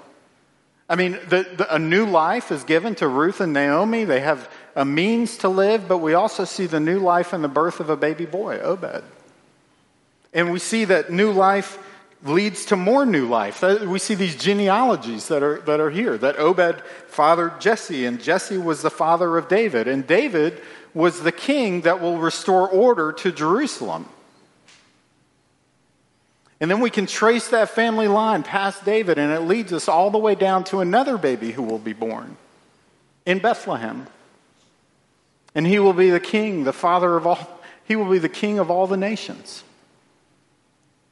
I 0.88 0.94
mean, 0.94 1.18
the, 1.28 1.44
the, 1.56 1.74
a 1.74 1.78
new 1.78 2.06
life 2.06 2.52
is 2.52 2.62
given 2.62 2.94
to 2.96 3.08
Ruth 3.08 3.40
and 3.40 3.52
Naomi. 3.52 4.04
They 4.04 4.20
have 4.20 4.48
a 4.76 4.84
means 4.84 5.38
to 5.38 5.48
live, 5.48 5.88
but 5.88 5.98
we 5.98 6.14
also 6.14 6.44
see 6.44 6.66
the 6.66 6.80
new 6.80 6.98
life 6.98 7.32
in 7.32 7.42
the 7.42 7.48
birth 7.48 7.80
of 7.80 7.90
a 7.90 7.96
baby 7.96 8.26
boy, 8.26 8.58
Obed. 8.60 9.02
And 10.32 10.52
we 10.52 10.58
see 10.58 10.84
that 10.84 11.10
new 11.10 11.32
life 11.32 11.78
leads 12.22 12.66
to 12.66 12.76
more 12.76 13.06
new 13.06 13.26
life. 13.26 13.62
We 13.62 13.98
see 13.98 14.14
these 14.14 14.36
genealogies 14.36 15.28
that 15.28 15.42
are, 15.42 15.60
that 15.62 15.80
are 15.80 15.90
here 15.90 16.18
that 16.18 16.38
Obed 16.38 16.82
fathered 17.08 17.60
Jesse, 17.60 18.04
and 18.04 18.22
Jesse 18.22 18.58
was 18.58 18.82
the 18.82 18.90
father 18.90 19.36
of 19.38 19.48
David, 19.48 19.88
and 19.88 20.06
David 20.06 20.60
was 20.92 21.22
the 21.22 21.32
king 21.32 21.82
that 21.82 22.00
will 22.00 22.18
restore 22.18 22.68
order 22.68 23.12
to 23.12 23.32
Jerusalem. 23.32 24.08
And 26.60 26.70
then 26.70 26.80
we 26.80 26.90
can 26.90 27.06
trace 27.06 27.48
that 27.48 27.70
family 27.70 28.06
line 28.06 28.42
past 28.42 28.84
David, 28.84 29.18
and 29.18 29.32
it 29.32 29.40
leads 29.40 29.72
us 29.72 29.88
all 29.88 30.10
the 30.10 30.18
way 30.18 30.34
down 30.34 30.64
to 30.64 30.80
another 30.80 31.16
baby 31.16 31.52
who 31.52 31.62
will 31.62 31.78
be 31.78 31.94
born 31.94 32.36
in 33.24 33.38
Bethlehem. 33.38 34.06
And 35.54 35.66
he 35.66 35.78
will 35.78 35.92
be 35.92 36.10
the 36.10 36.20
king, 36.20 36.64
the 36.64 36.72
father 36.72 37.16
of 37.16 37.26
all, 37.26 37.60
he 37.84 37.96
will 37.96 38.10
be 38.10 38.18
the 38.18 38.28
king 38.28 38.58
of 38.58 38.70
all 38.70 38.86
the 38.86 38.96
nations. 38.96 39.64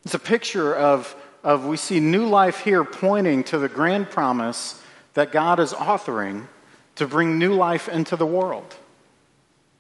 It's 0.05 0.15
a 0.15 0.19
picture 0.19 0.75
of, 0.75 1.15
of 1.43 1.67
we 1.67 1.77
see 1.77 2.01
new 2.01 2.27
life 2.27 2.61
here 2.61 2.85
pointing 2.85 3.45
to 3.45 3.59
the 3.59 3.69
grand 3.69 4.11
promise 4.11 4.81
that 5.15 5.33
God 5.33 5.59
is 5.59 5.73
authoring 5.73 6.47
to 6.95 7.07
bring 7.07 7.39
new 7.39 7.55
life 7.55 7.89
into 7.89 8.17
the 8.17 8.27
world. 8.27 8.77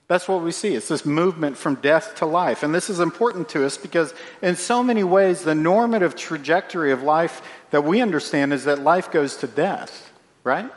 That's 0.08 0.26
what 0.26 0.42
we 0.42 0.52
see. 0.52 0.74
It's 0.74 0.88
this 0.88 1.04
movement 1.04 1.58
from 1.58 1.76
death 1.76 2.16
to 2.16 2.26
life. 2.26 2.62
And 2.62 2.74
this 2.74 2.88
is 2.88 2.98
important 2.98 3.50
to 3.50 3.66
us 3.66 3.76
because, 3.76 4.14
in 4.40 4.56
so 4.56 4.82
many 4.82 5.04
ways, 5.04 5.42
the 5.42 5.54
normative 5.54 6.16
trajectory 6.16 6.92
of 6.92 7.02
life 7.02 7.42
that 7.70 7.84
we 7.84 8.00
understand 8.00 8.54
is 8.54 8.64
that 8.64 8.80
life 8.80 9.10
goes 9.10 9.36
to 9.38 9.46
death, 9.46 10.10
right? 10.44 10.70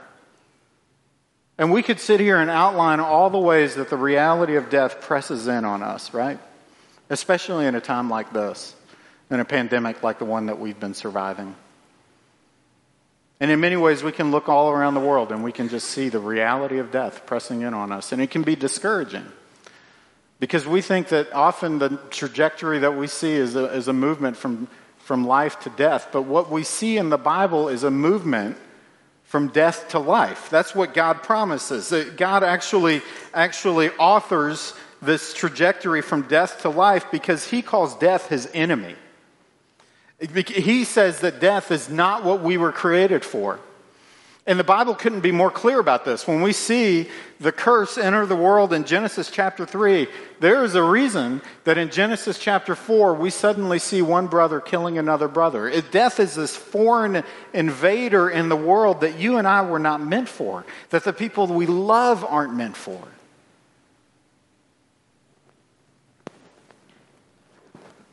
And 1.62 1.72
we 1.72 1.84
could 1.84 2.00
sit 2.00 2.20
here 2.20 2.38
and 2.38 2.50
outline 2.50 3.00
all 3.00 3.30
the 3.30 3.38
ways 3.38 3.76
that 3.76 3.92
the 3.92 3.96
reality 3.96 4.56
of 4.56 4.72
death 4.72 5.00
presses 5.00 5.48
in 5.48 5.64
on 5.64 5.84
us, 5.84 6.12
right? 6.12 6.40
Especially 7.08 7.68
in 7.68 7.76
a 7.76 7.80
time 7.80 8.10
like 8.10 8.34
this, 8.34 8.76
in 9.30 9.40
a 9.40 9.46
pandemic 9.46 10.02
like 10.02 10.18
the 10.18 10.26
one 10.26 10.48
that 10.48 10.60
we've 10.60 10.80
been 10.80 10.96
surviving. 10.96 11.54
And 13.40 13.52
in 13.52 13.60
many 13.60 13.78
ways, 13.78 14.02
we 14.02 14.12
can 14.12 14.32
look 14.32 14.50
all 14.50 14.72
around 14.72 14.96
the 14.96 15.02
world 15.02 15.32
and 15.32 15.44
we 15.44 15.52
can 15.52 15.70
just 15.70 15.90
see 15.90 16.10
the 16.10 16.18
reality 16.20 16.80
of 16.80 16.90
death 16.90 17.28
pressing 17.28 17.62
in 17.62 17.76
on 17.76 17.92
us. 17.92 18.12
And 18.12 18.24
it 18.24 18.32
can 18.32 18.42
be 18.42 18.56
discouraging 18.56 19.32
because 20.40 20.66
we 20.66 20.82
think 20.82 21.10
that 21.10 21.32
often 21.32 21.78
the 21.78 22.00
trajectory 22.10 22.80
that 22.80 22.98
we 22.98 23.06
see 23.06 23.34
is 23.34 23.56
a, 23.56 23.66
is 23.66 23.88
a 23.88 23.94
movement 23.94 24.36
from, 24.36 24.68
from 24.98 25.28
life 25.28 25.60
to 25.60 25.70
death. 25.70 26.08
But 26.12 26.24
what 26.24 26.50
we 26.50 26.64
see 26.64 26.98
in 26.98 27.10
the 27.10 27.20
Bible 27.20 27.70
is 27.70 27.84
a 27.84 27.92
movement 27.92 28.58
from 29.32 29.48
death 29.48 29.88
to 29.88 29.98
life. 29.98 30.50
That's 30.50 30.76
what 30.76 30.94
God 30.94 31.24
promises. 31.24 31.94
God 32.18 32.44
actually, 32.44 33.02
actually 33.34 33.90
authors 33.92 34.74
this 35.02 35.34
trajectory 35.34 36.02
from 36.02 36.24
death 36.24 36.64
to 36.64 36.70
life 36.70 37.06
because 37.12 37.48
he 37.48 37.62
calls 37.62 37.96
death 37.96 38.28
his 38.28 38.50
enemy. 38.54 38.94
He 40.20 40.84
says 40.84 41.22
that 41.22 41.40
death 41.40 41.72
is 41.72 41.88
not 41.88 42.26
what 42.26 42.42
we 42.42 42.58
were 42.58 42.74
created 42.74 43.24
for. 43.24 43.62
And 44.48 44.60
the 44.60 44.64
Bible 44.64 44.96
couldn't 44.96 45.20
be 45.20 45.32
more 45.32 45.52
clear 45.52 45.80
about 45.80 46.04
this. 46.04 46.28
When 46.28 46.42
we 46.42 46.52
see 46.52 47.08
the 47.40 47.52
curse 47.52 47.98
enter 47.98 48.26
the 48.26 48.36
world 48.36 48.74
in 48.74 48.86
Genesis 48.86 49.30
chapter 49.30 49.68
3, 49.68 50.08
there 50.40 50.64
is 50.64 50.74
a 50.74 50.82
reason 50.82 51.44
that 51.64 51.78
in 51.78 51.92
Genesis 51.92 52.40
chapter 52.40 52.74
4, 52.74 53.14
we 53.14 53.30
suddenly 53.30 53.78
see 53.78 54.02
one 54.02 54.26
brother 54.26 54.60
killing 54.60 54.98
another 54.98 55.28
brother. 55.28 55.70
Death 55.92 56.20
is 56.20 56.34
this 56.34 56.56
foreign 56.56 57.24
invader 57.54 58.32
in 58.32 58.50
the 58.50 58.56
world 58.56 59.02
that 59.02 59.20
you 59.20 59.38
and 59.38 59.48
I 59.48 59.62
were 59.62 59.80
not 59.80 60.02
meant 60.02 60.28
for, 60.28 60.66
that 60.90 61.04
the 61.04 61.14
people 61.14 61.46
we 61.46 61.68
love 61.68 62.26
aren't 62.26 62.56
meant 62.56 62.76
for. 62.76 63.00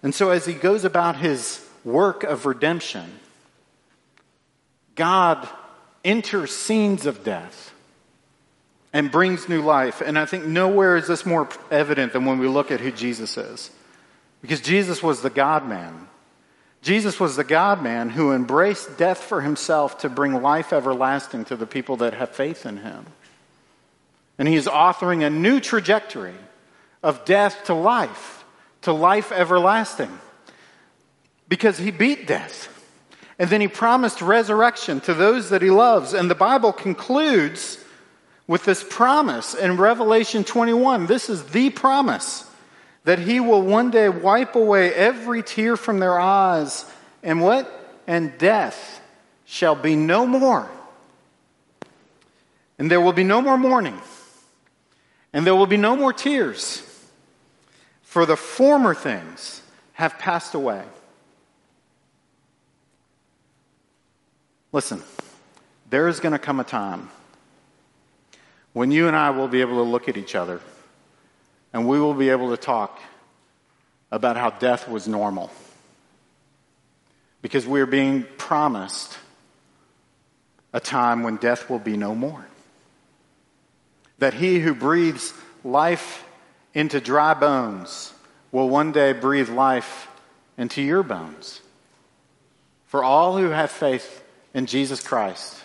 And 0.03 0.15
so 0.15 0.31
as 0.31 0.45
he 0.45 0.53
goes 0.53 0.85
about 0.85 1.17
his 1.17 1.67
work 1.85 2.23
of 2.23 2.45
redemption, 2.45 3.19
God 4.95 5.49
enters 6.09 6.55
scenes 6.55 7.05
of 7.05 7.23
death 7.23 7.75
and 8.93 9.13
brings 9.13 9.49
new 9.49 9.61
life. 9.61 10.01
And 10.01 10.19
I 10.19 10.25
think 10.25 10.47
nowhere 10.47 10.97
is 10.97 11.07
this 11.07 11.27
more 11.27 11.49
evident 11.71 12.15
than 12.15 12.25
when 12.25 12.39
we 12.39 12.49
look 12.49 12.71
at 12.71 12.81
who 12.81 12.91
Jesus 12.91 13.37
is. 13.37 13.71
Because 14.41 14.61
Jesus 14.61 15.03
was 15.03 15.21
the 15.21 15.31
God 15.31 15.69
man. 15.69 16.09
Jesus 16.81 17.21
was 17.21 17.37
the 17.37 17.45
God 17.45 17.83
man 17.83 18.09
who 18.09 18.33
embraced 18.33 18.97
death 18.97 19.19
for 19.19 19.43
himself 19.43 19.99
to 19.99 20.09
bring 20.09 20.41
life 20.41 20.73
everlasting 20.73 21.45
to 21.47 21.57
the 21.57 21.67
people 21.67 21.97
that 21.99 22.15
have 22.15 22.31
faith 22.31 22.65
in 22.65 22.79
him. 22.79 23.05
And 24.39 24.49
he 24.49 24.55
is 24.55 24.67
authoring 24.67 25.27
a 25.27 25.31
new 25.31 25.61
trajectory 25.61 26.37
of 27.03 27.25
death 27.25 27.65
to 27.65 27.75
life, 27.75 28.45
to 28.83 28.93
life 28.93 29.33
everlasting 29.33 30.19
because 31.49 31.77
he 31.79 31.91
beat 31.91 32.27
death. 32.27 32.75
And 33.39 33.49
then 33.51 33.61
he 33.61 33.69
promised 33.69 34.21
resurrection 34.21 35.01
to 35.03 35.15
those 35.15 35.51
that 35.51 35.63
he 35.63 35.71
loves. 35.71 36.13
And 36.13 36.29
the 36.31 36.35
Bible 36.35 36.73
concludes 36.73 37.79
with 38.49 38.65
this 38.65 38.85
promise 38.89 39.55
in 39.55 39.77
Revelation 39.77 40.43
21. 40.43 41.07
This 41.07 41.31
is 41.31 41.45
the 41.45 41.71
promise 41.71 42.45
that 43.05 43.21
he 43.21 43.39
will 43.39 43.63
one 43.63 43.91
day 43.91 44.09
wipe 44.09 44.57
away 44.57 44.93
every 44.93 45.43
tear 45.43 45.77
from 45.77 46.01
their 46.01 46.19
eyes. 46.19 46.85
And 47.23 47.41
what? 47.41 48.01
And 48.07 48.37
death 48.39 49.01
shall 49.45 49.77
be 49.77 49.95
no 49.95 50.27
more. 50.27 50.69
And 52.79 52.91
there 52.91 53.01
will 53.01 53.13
be 53.13 53.25
no 53.25 53.41
more 53.41 53.57
mourning. 53.57 54.01
And 55.33 55.47
there 55.47 55.55
will 55.55 55.67
be 55.67 55.77
no 55.77 55.95
more 55.95 56.13
tears. 56.13 56.83
For 58.03 58.27
the 58.27 58.37
former 58.37 58.95
things 58.95 59.63
have 59.93 60.19
passed 60.19 60.55
away. 60.55 60.83
Listen, 64.79 65.03
there 65.91 66.07
is 66.07 66.21
going 66.21 66.35
to 66.35 66.39
come 66.39 66.61
a 66.61 66.65
time 66.65 67.11
when 68.75 68.93
you 68.93 69.09
and 69.09 69.17
I 69.17 69.31
will 69.31 69.49
be 69.49 69.61
able 69.61 69.83
to 69.83 69.83
look 69.83 70.09
at 70.09 70.17
each 70.17 70.37
other 70.37 70.61
and 71.73 71.89
we 71.89 71.99
will 71.99 72.15
be 72.15 72.29
able 72.29 72.51
to 72.51 72.57
talk 72.57 73.01
about 74.13 74.37
how 74.37 74.51
death 74.51 74.89
was 74.89 75.09
normal. 75.09 75.51
Because 77.43 77.67
we 77.67 77.81
are 77.81 77.87
being 77.87 78.25
promised 78.37 79.19
a 80.73 80.79
time 80.79 81.25
when 81.25 81.39
death 81.39 81.69
will 81.69 81.81
be 81.81 81.97
no 81.97 82.15
more. 82.15 82.47
That 84.21 84.33
he 84.33 84.61
who 84.61 84.75
breathes 84.75 85.35
life 85.65 86.25
into 86.73 87.01
dry 87.01 87.35
bones 87.35 88.15
will 88.53 88.69
one 88.69 88.93
day 88.93 89.13
breathe 89.13 89.49
life 89.49 90.07
into 90.57 90.83
your 90.83 91.03
bones. 91.03 91.63
For 92.87 93.03
all 93.03 93.39
who 93.39 93.49
have 93.49 93.73
faith 93.73 94.23
in 94.55 94.67
Jesus 94.67 95.03
Christ, 95.03 95.63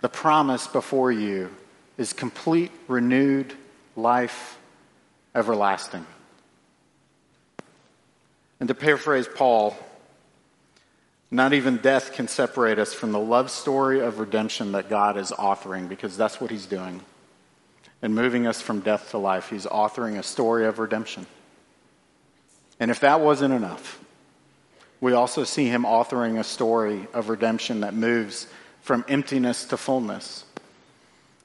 the 0.00 0.08
promise 0.08 0.66
before 0.66 1.12
you 1.12 1.50
is 1.96 2.12
complete, 2.12 2.72
renewed 2.88 3.52
life 3.96 4.58
everlasting. 5.34 6.04
And 8.60 8.68
to 8.68 8.74
paraphrase 8.74 9.28
Paul, 9.32 9.76
not 11.30 11.52
even 11.52 11.78
death 11.78 12.12
can 12.12 12.28
separate 12.28 12.78
us 12.78 12.92
from 12.92 13.12
the 13.12 13.18
love 13.18 13.50
story 13.50 14.00
of 14.00 14.18
redemption 14.20 14.72
that 14.72 14.88
God 14.88 15.16
is 15.16 15.30
authoring, 15.30 15.88
because 15.88 16.16
that's 16.16 16.40
what 16.40 16.50
He's 16.50 16.66
doing. 16.66 17.00
And 18.02 18.14
moving 18.14 18.46
us 18.46 18.60
from 18.60 18.80
death 18.80 19.10
to 19.10 19.18
life, 19.18 19.50
He's 19.50 19.66
authoring 19.66 20.18
a 20.18 20.22
story 20.22 20.66
of 20.66 20.78
redemption. 20.78 21.26
And 22.78 22.90
if 22.90 23.00
that 23.00 23.20
wasn't 23.20 23.54
enough, 23.54 24.03
we 25.00 25.12
also 25.12 25.44
see 25.44 25.66
him 25.66 25.82
authoring 25.82 26.38
a 26.38 26.44
story 26.44 27.06
of 27.12 27.28
redemption 27.28 27.80
that 27.80 27.94
moves 27.94 28.46
from 28.80 29.04
emptiness 29.08 29.64
to 29.66 29.76
fullness. 29.76 30.44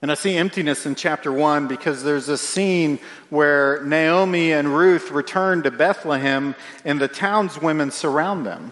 And 0.02 0.12
I 0.12 0.14
see 0.14 0.38
emptiness 0.38 0.86
in 0.86 0.96
chapter 0.96 1.32
one 1.32 1.68
because 1.68 2.04
there's 2.04 2.30
a 2.30 2.38
scene 2.38 3.00
where 3.30 3.84
Naomi 3.84 4.54
and 4.54 4.74
Ruth 4.74 5.12
return 5.12 5.64
to 5.64 5.72
Bethlehem 5.72 6.56
and 6.86 7.02
the 7.02 7.10
townswomen 7.10 7.92
surround 7.92 8.46
them. 8.46 8.72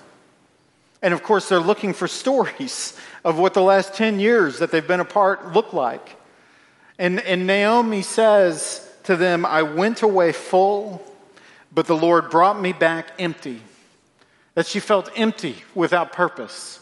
And 1.02 1.14
of 1.14 1.24
course, 1.24 1.50
they're 1.50 1.60
looking 1.60 1.94
for 1.94 2.08
stories 2.08 2.98
of 3.26 3.38
what 3.38 3.54
the 3.54 3.62
last 3.62 3.94
10 3.94 4.20
years 4.20 4.60
that 4.60 4.72
they've 4.72 4.88
been 4.88 5.02
apart 5.02 5.54
look 5.54 5.74
like. 5.74 6.16
And, 6.98 7.20
and 7.20 7.46
Naomi 7.46 8.02
says 8.02 8.90
to 9.04 9.16
them, 9.16 9.46
I 9.46 9.64
went 9.64 10.02
away 10.02 10.32
full, 10.32 11.04
but 11.74 11.88
the 11.88 11.96
Lord 11.96 12.30
brought 12.30 12.60
me 12.60 12.72
back 12.72 13.12
empty 13.20 13.62
that 14.58 14.66
she 14.66 14.80
felt 14.80 15.12
empty 15.16 15.56
without 15.76 16.12
purpose. 16.12 16.80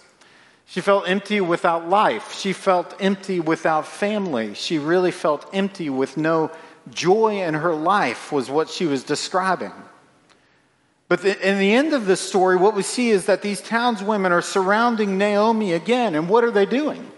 She 0.65 0.79
felt 0.79 1.09
empty 1.09 1.41
without 1.41 1.89
life. 1.89 2.33
She 2.33 2.53
felt 2.53 2.95
empty 3.01 3.41
without 3.41 3.85
family. 3.85 4.53
She 4.53 4.77
really 4.77 5.11
felt 5.11 5.49
empty 5.51 5.89
with 5.89 6.15
no 6.15 6.51
joy 6.89 7.41
in 7.41 7.53
her 7.53 7.75
life, 7.75 8.31
was 8.31 8.49
what 8.49 8.69
she 8.69 8.85
was 8.85 9.03
describing. 9.03 9.73
But 11.09 11.21
the, 11.21 11.37
in 11.45 11.59
the 11.59 11.73
end 11.73 11.91
of 11.91 12.05
this 12.05 12.21
story, 12.21 12.55
what 12.55 12.75
we 12.75 12.81
see 12.81 13.09
is 13.09 13.25
that 13.25 13.41
these 13.41 13.61
townswomen 13.61 14.31
are 14.31 14.41
surrounding 14.41 15.17
Naomi 15.17 15.73
again. 15.73 16.15
And 16.15 16.29
what 16.29 16.45
are 16.45 16.51
they 16.51 16.65
doing? 16.65 17.11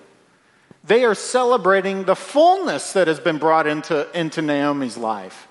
they 0.88 1.04
are 1.04 1.14
celebrating 1.14 2.06
the 2.06 2.16
fullness 2.16 2.94
that 2.94 3.08
has 3.08 3.20
been 3.20 3.38
brought 3.38 3.68
into, 3.68 4.10
into 4.18 4.42
Naomi's 4.42 4.98
life. 4.98 5.47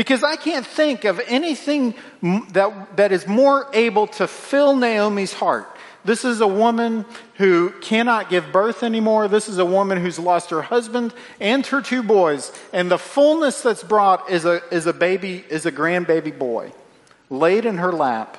Because 0.00 0.24
I 0.24 0.36
can't 0.36 0.64
think 0.64 1.04
of 1.04 1.20
anything 1.26 1.94
that, 2.22 2.96
that 2.96 3.12
is 3.12 3.26
more 3.26 3.68
able 3.74 4.06
to 4.06 4.26
fill 4.26 4.74
Naomi's 4.74 5.34
heart. 5.34 5.68
This 6.06 6.24
is 6.24 6.40
a 6.40 6.48
woman 6.48 7.04
who 7.34 7.68
cannot 7.82 8.30
give 8.30 8.50
birth 8.50 8.82
anymore. 8.82 9.28
This 9.28 9.46
is 9.46 9.58
a 9.58 9.64
woman 9.66 9.98
who's 9.98 10.18
lost 10.18 10.48
her 10.48 10.62
husband 10.62 11.12
and 11.38 11.66
her 11.66 11.82
two 11.82 12.02
boys. 12.02 12.50
And 12.72 12.90
the 12.90 12.96
fullness 12.96 13.60
that's 13.60 13.82
brought 13.82 14.30
is 14.30 14.46
a, 14.46 14.62
is 14.72 14.86
a 14.86 14.94
baby, 14.94 15.44
is 15.50 15.66
a 15.66 15.70
grandbaby 15.70 16.38
boy 16.38 16.72
laid 17.28 17.66
in 17.66 17.76
her 17.76 17.92
lap. 17.92 18.38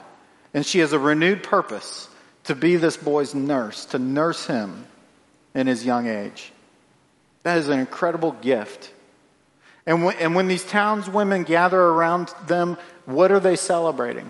And 0.56 0.66
she 0.66 0.80
has 0.80 0.94
a 0.94 1.00
renewed 1.00 1.44
purpose 1.44 2.10
to 2.46 2.56
be 2.56 2.78
this 2.78 2.98
boy's 2.98 3.36
nurse, 3.36 3.86
to 3.86 4.00
nurse 4.00 4.48
him 4.48 4.88
in 5.54 5.68
his 5.68 5.86
young 5.86 6.08
age. 6.08 6.52
That 7.44 7.60
is 7.60 7.70
an 7.70 7.78
incredible 7.78 8.32
gift. 8.32 8.92
And 9.86 10.04
when, 10.04 10.18
and 10.18 10.36
when 10.36 10.48
these 10.48 10.64
townswomen 10.64 11.46
gather 11.46 11.80
around 11.80 12.34
them, 12.48 12.78
what 13.06 13.32
are 13.32 13.40
they 13.40 13.56
celebrating? 13.56 14.30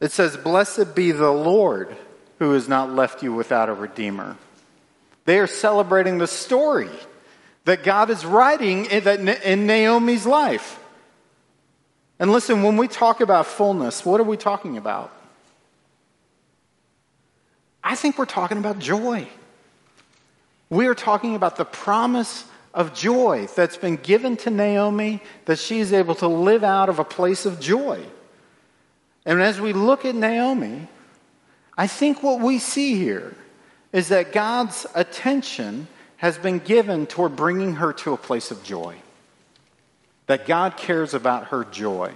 It 0.00 0.12
says, 0.12 0.36
Blessed 0.36 0.94
be 0.94 1.12
the 1.12 1.30
Lord 1.30 1.96
who 2.38 2.52
has 2.52 2.68
not 2.68 2.90
left 2.90 3.22
you 3.22 3.34
without 3.34 3.68
a 3.68 3.74
redeemer. 3.74 4.36
They 5.24 5.38
are 5.38 5.46
celebrating 5.46 6.18
the 6.18 6.26
story 6.26 6.88
that 7.64 7.84
God 7.84 8.10
is 8.10 8.24
writing 8.24 8.86
in 8.86 9.66
Naomi's 9.66 10.26
life. 10.26 10.78
And 12.18 12.32
listen, 12.32 12.62
when 12.62 12.76
we 12.76 12.88
talk 12.88 13.20
about 13.20 13.46
fullness, 13.46 14.04
what 14.04 14.20
are 14.20 14.24
we 14.24 14.36
talking 14.36 14.76
about? 14.76 15.12
I 17.82 17.94
think 17.94 18.18
we're 18.18 18.26
talking 18.26 18.58
about 18.58 18.78
joy. 18.78 19.26
We 20.68 20.86
are 20.86 20.94
talking 20.94 21.34
about 21.34 21.56
the 21.56 21.64
promise 21.64 22.44
of 22.72 22.94
joy 22.94 23.48
that's 23.54 23.76
been 23.76 23.96
given 23.96 24.36
to 24.38 24.50
Naomi 24.50 25.22
that 25.46 25.58
she 25.58 25.80
is 25.80 25.92
able 25.92 26.14
to 26.16 26.28
live 26.28 26.62
out 26.62 26.88
of 26.88 26.98
a 26.98 27.04
place 27.04 27.46
of 27.46 27.60
joy. 27.60 28.02
And 29.26 29.42
as 29.42 29.60
we 29.60 29.72
look 29.72 30.04
at 30.04 30.14
Naomi, 30.14 30.88
I 31.76 31.86
think 31.86 32.22
what 32.22 32.40
we 32.40 32.58
see 32.58 32.94
here 32.96 33.34
is 33.92 34.08
that 34.08 34.32
God's 34.32 34.86
attention 34.94 35.88
has 36.18 36.38
been 36.38 36.58
given 36.58 37.06
toward 37.06 37.34
bringing 37.34 37.76
her 37.76 37.92
to 37.94 38.12
a 38.12 38.16
place 38.16 38.50
of 38.50 38.62
joy. 38.62 38.96
That 40.26 40.46
God 40.46 40.76
cares 40.76 41.14
about 41.14 41.48
her 41.48 41.64
joy. 41.64 42.12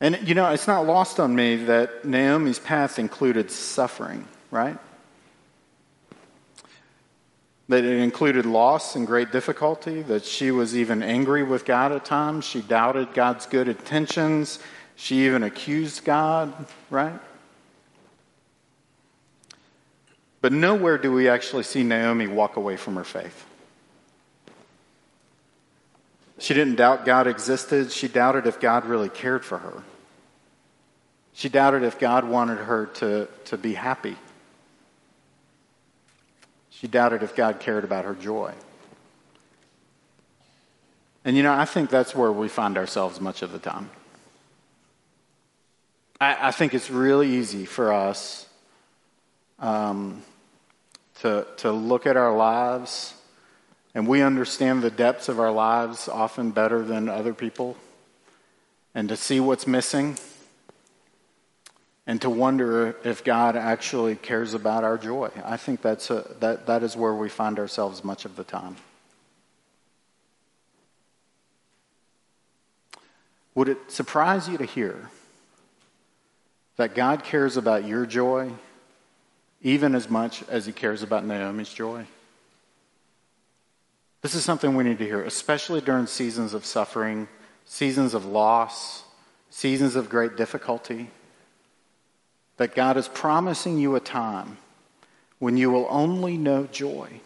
And, 0.00 0.18
you 0.26 0.34
know, 0.34 0.50
it's 0.50 0.66
not 0.66 0.86
lost 0.86 1.20
on 1.20 1.34
me 1.34 1.56
that 1.66 2.04
Naomi's 2.04 2.58
path 2.58 2.98
included 2.98 3.50
suffering, 3.50 4.26
right? 4.50 4.78
That 7.68 7.84
it 7.84 7.98
included 7.98 8.46
loss 8.46 8.94
and 8.94 9.06
great 9.06 9.32
difficulty, 9.32 10.02
that 10.02 10.24
she 10.24 10.50
was 10.50 10.76
even 10.76 11.02
angry 11.02 11.42
with 11.42 11.64
God 11.64 11.92
at 11.92 12.04
times. 12.04 12.44
She 12.44 12.60
doubted 12.60 13.12
God's 13.12 13.46
good 13.46 13.68
intentions. 13.68 14.60
She 14.94 15.26
even 15.26 15.42
accused 15.42 16.04
God, 16.04 16.52
right? 16.90 17.18
But 20.40 20.52
nowhere 20.52 20.96
do 20.96 21.10
we 21.10 21.28
actually 21.28 21.64
see 21.64 21.82
Naomi 21.82 22.28
walk 22.28 22.56
away 22.56 22.76
from 22.76 22.94
her 22.94 23.04
faith. 23.04 23.44
She 26.38 26.54
didn't 26.54 26.76
doubt 26.76 27.04
God 27.04 27.26
existed. 27.26 27.90
She 27.90 28.06
doubted 28.08 28.46
if 28.46 28.60
God 28.60 28.84
really 28.84 29.08
cared 29.08 29.44
for 29.44 29.58
her. 29.58 29.82
She 31.32 31.48
doubted 31.48 31.82
if 31.82 31.98
God 31.98 32.24
wanted 32.24 32.58
her 32.58 32.86
to, 32.86 33.28
to 33.46 33.58
be 33.58 33.74
happy. 33.74 34.16
She 36.86 36.90
doubted 36.92 37.24
if 37.24 37.34
God 37.34 37.58
cared 37.58 37.82
about 37.82 38.04
her 38.04 38.14
joy. 38.14 38.52
And 41.24 41.36
you 41.36 41.42
know, 41.42 41.52
I 41.52 41.64
think 41.64 41.90
that's 41.90 42.14
where 42.14 42.30
we 42.30 42.46
find 42.46 42.78
ourselves 42.78 43.20
much 43.20 43.42
of 43.42 43.50
the 43.50 43.58
time. 43.58 43.90
I, 46.20 46.46
I 46.46 46.50
think 46.52 46.74
it's 46.74 46.88
really 46.88 47.28
easy 47.28 47.64
for 47.64 47.92
us 47.92 48.46
um, 49.58 50.22
to, 51.22 51.44
to 51.56 51.72
look 51.72 52.06
at 52.06 52.16
our 52.16 52.36
lives, 52.36 53.14
and 53.92 54.06
we 54.06 54.22
understand 54.22 54.80
the 54.80 54.90
depths 54.90 55.28
of 55.28 55.40
our 55.40 55.50
lives 55.50 56.08
often 56.08 56.52
better 56.52 56.84
than 56.84 57.08
other 57.08 57.34
people, 57.34 57.76
and 58.94 59.08
to 59.08 59.16
see 59.16 59.40
what's 59.40 59.66
missing 59.66 60.16
and 62.06 62.22
to 62.22 62.30
wonder 62.30 62.96
if 63.04 63.24
God 63.24 63.56
actually 63.56 64.14
cares 64.14 64.54
about 64.54 64.84
our 64.84 64.96
joy. 64.96 65.30
I 65.44 65.56
think 65.56 65.82
that's 65.82 66.10
a, 66.10 66.24
that, 66.40 66.66
that 66.66 66.82
is 66.82 66.96
where 66.96 67.14
we 67.14 67.28
find 67.28 67.58
ourselves 67.58 68.04
much 68.04 68.24
of 68.24 68.36
the 68.36 68.44
time. 68.44 68.76
Would 73.56 73.68
it 73.68 73.90
surprise 73.90 74.48
you 74.48 74.58
to 74.58 74.64
hear 74.64 75.10
that 76.76 76.94
God 76.94 77.24
cares 77.24 77.56
about 77.56 77.86
your 77.86 78.06
joy 78.06 78.52
even 79.62 79.94
as 79.94 80.08
much 80.08 80.44
as 80.48 80.66
he 80.66 80.72
cares 80.72 81.02
about 81.02 81.24
Naomi's 81.24 81.72
joy? 81.72 82.06
This 84.22 84.34
is 84.34 84.44
something 84.44 84.76
we 84.76 84.84
need 84.84 84.98
to 84.98 85.04
hear, 85.04 85.22
especially 85.22 85.80
during 85.80 86.06
seasons 86.06 86.52
of 86.52 86.64
suffering, 86.64 87.28
seasons 87.64 88.12
of 88.12 88.26
loss, 88.26 89.04
seasons 89.50 89.96
of 89.96 90.08
great 90.08 90.36
difficulty 90.36 91.10
that 92.56 92.74
God 92.74 92.96
is 92.96 93.08
promising 93.08 93.78
you 93.78 93.94
a 93.96 94.00
time 94.00 94.58
when 95.38 95.56
you 95.56 95.70
will 95.70 95.86
only 95.90 96.36
know 96.38 96.64
joy. 96.64 97.20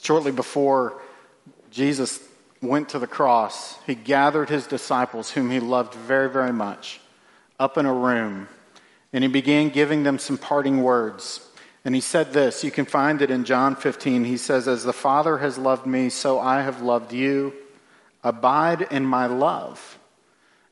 Shortly 0.00 0.32
before 0.32 1.00
Jesus 1.70 2.20
went 2.60 2.90
to 2.90 2.98
the 2.98 3.06
cross, 3.06 3.78
he 3.86 3.94
gathered 3.94 4.48
his 4.48 4.66
disciples, 4.66 5.30
whom 5.30 5.50
he 5.50 5.60
loved 5.60 5.94
very, 5.94 6.28
very 6.28 6.52
much, 6.52 7.00
up 7.58 7.78
in 7.78 7.86
a 7.86 7.92
room, 7.92 8.48
and 9.12 9.24
he 9.24 9.28
began 9.28 9.68
giving 9.68 10.02
them 10.02 10.18
some 10.18 10.38
parting 10.38 10.82
words. 10.82 11.48
And 11.84 11.94
he 11.94 12.00
said 12.00 12.32
this, 12.32 12.62
you 12.62 12.70
can 12.70 12.84
find 12.84 13.22
it 13.22 13.30
in 13.30 13.44
John 13.44 13.74
15. 13.74 14.24
He 14.24 14.36
says, 14.36 14.68
As 14.68 14.84
the 14.84 14.92
Father 14.92 15.38
has 15.38 15.58
loved 15.58 15.86
me, 15.86 16.10
so 16.10 16.38
I 16.38 16.62
have 16.62 16.80
loved 16.80 17.12
you. 17.12 17.52
Abide 18.22 18.82
in 18.82 19.04
my 19.04 19.26
love. 19.26 19.98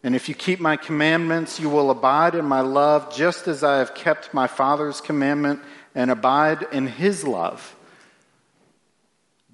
And 0.02 0.16
if 0.16 0.28
you 0.28 0.34
keep 0.34 0.60
my 0.60 0.76
commandments, 0.76 1.60
you 1.60 1.68
will 1.68 1.90
abide 1.90 2.34
in 2.34 2.44
my 2.44 2.62
love, 2.62 3.14
just 3.14 3.46
as 3.46 3.62
I 3.62 3.78
have 3.78 3.94
kept 3.94 4.32
my 4.32 4.46
Father's 4.46 5.00
commandment 5.00 5.60
and 5.94 6.10
abide 6.10 6.66
in 6.72 6.86
his 6.86 7.26
love. 7.26 7.76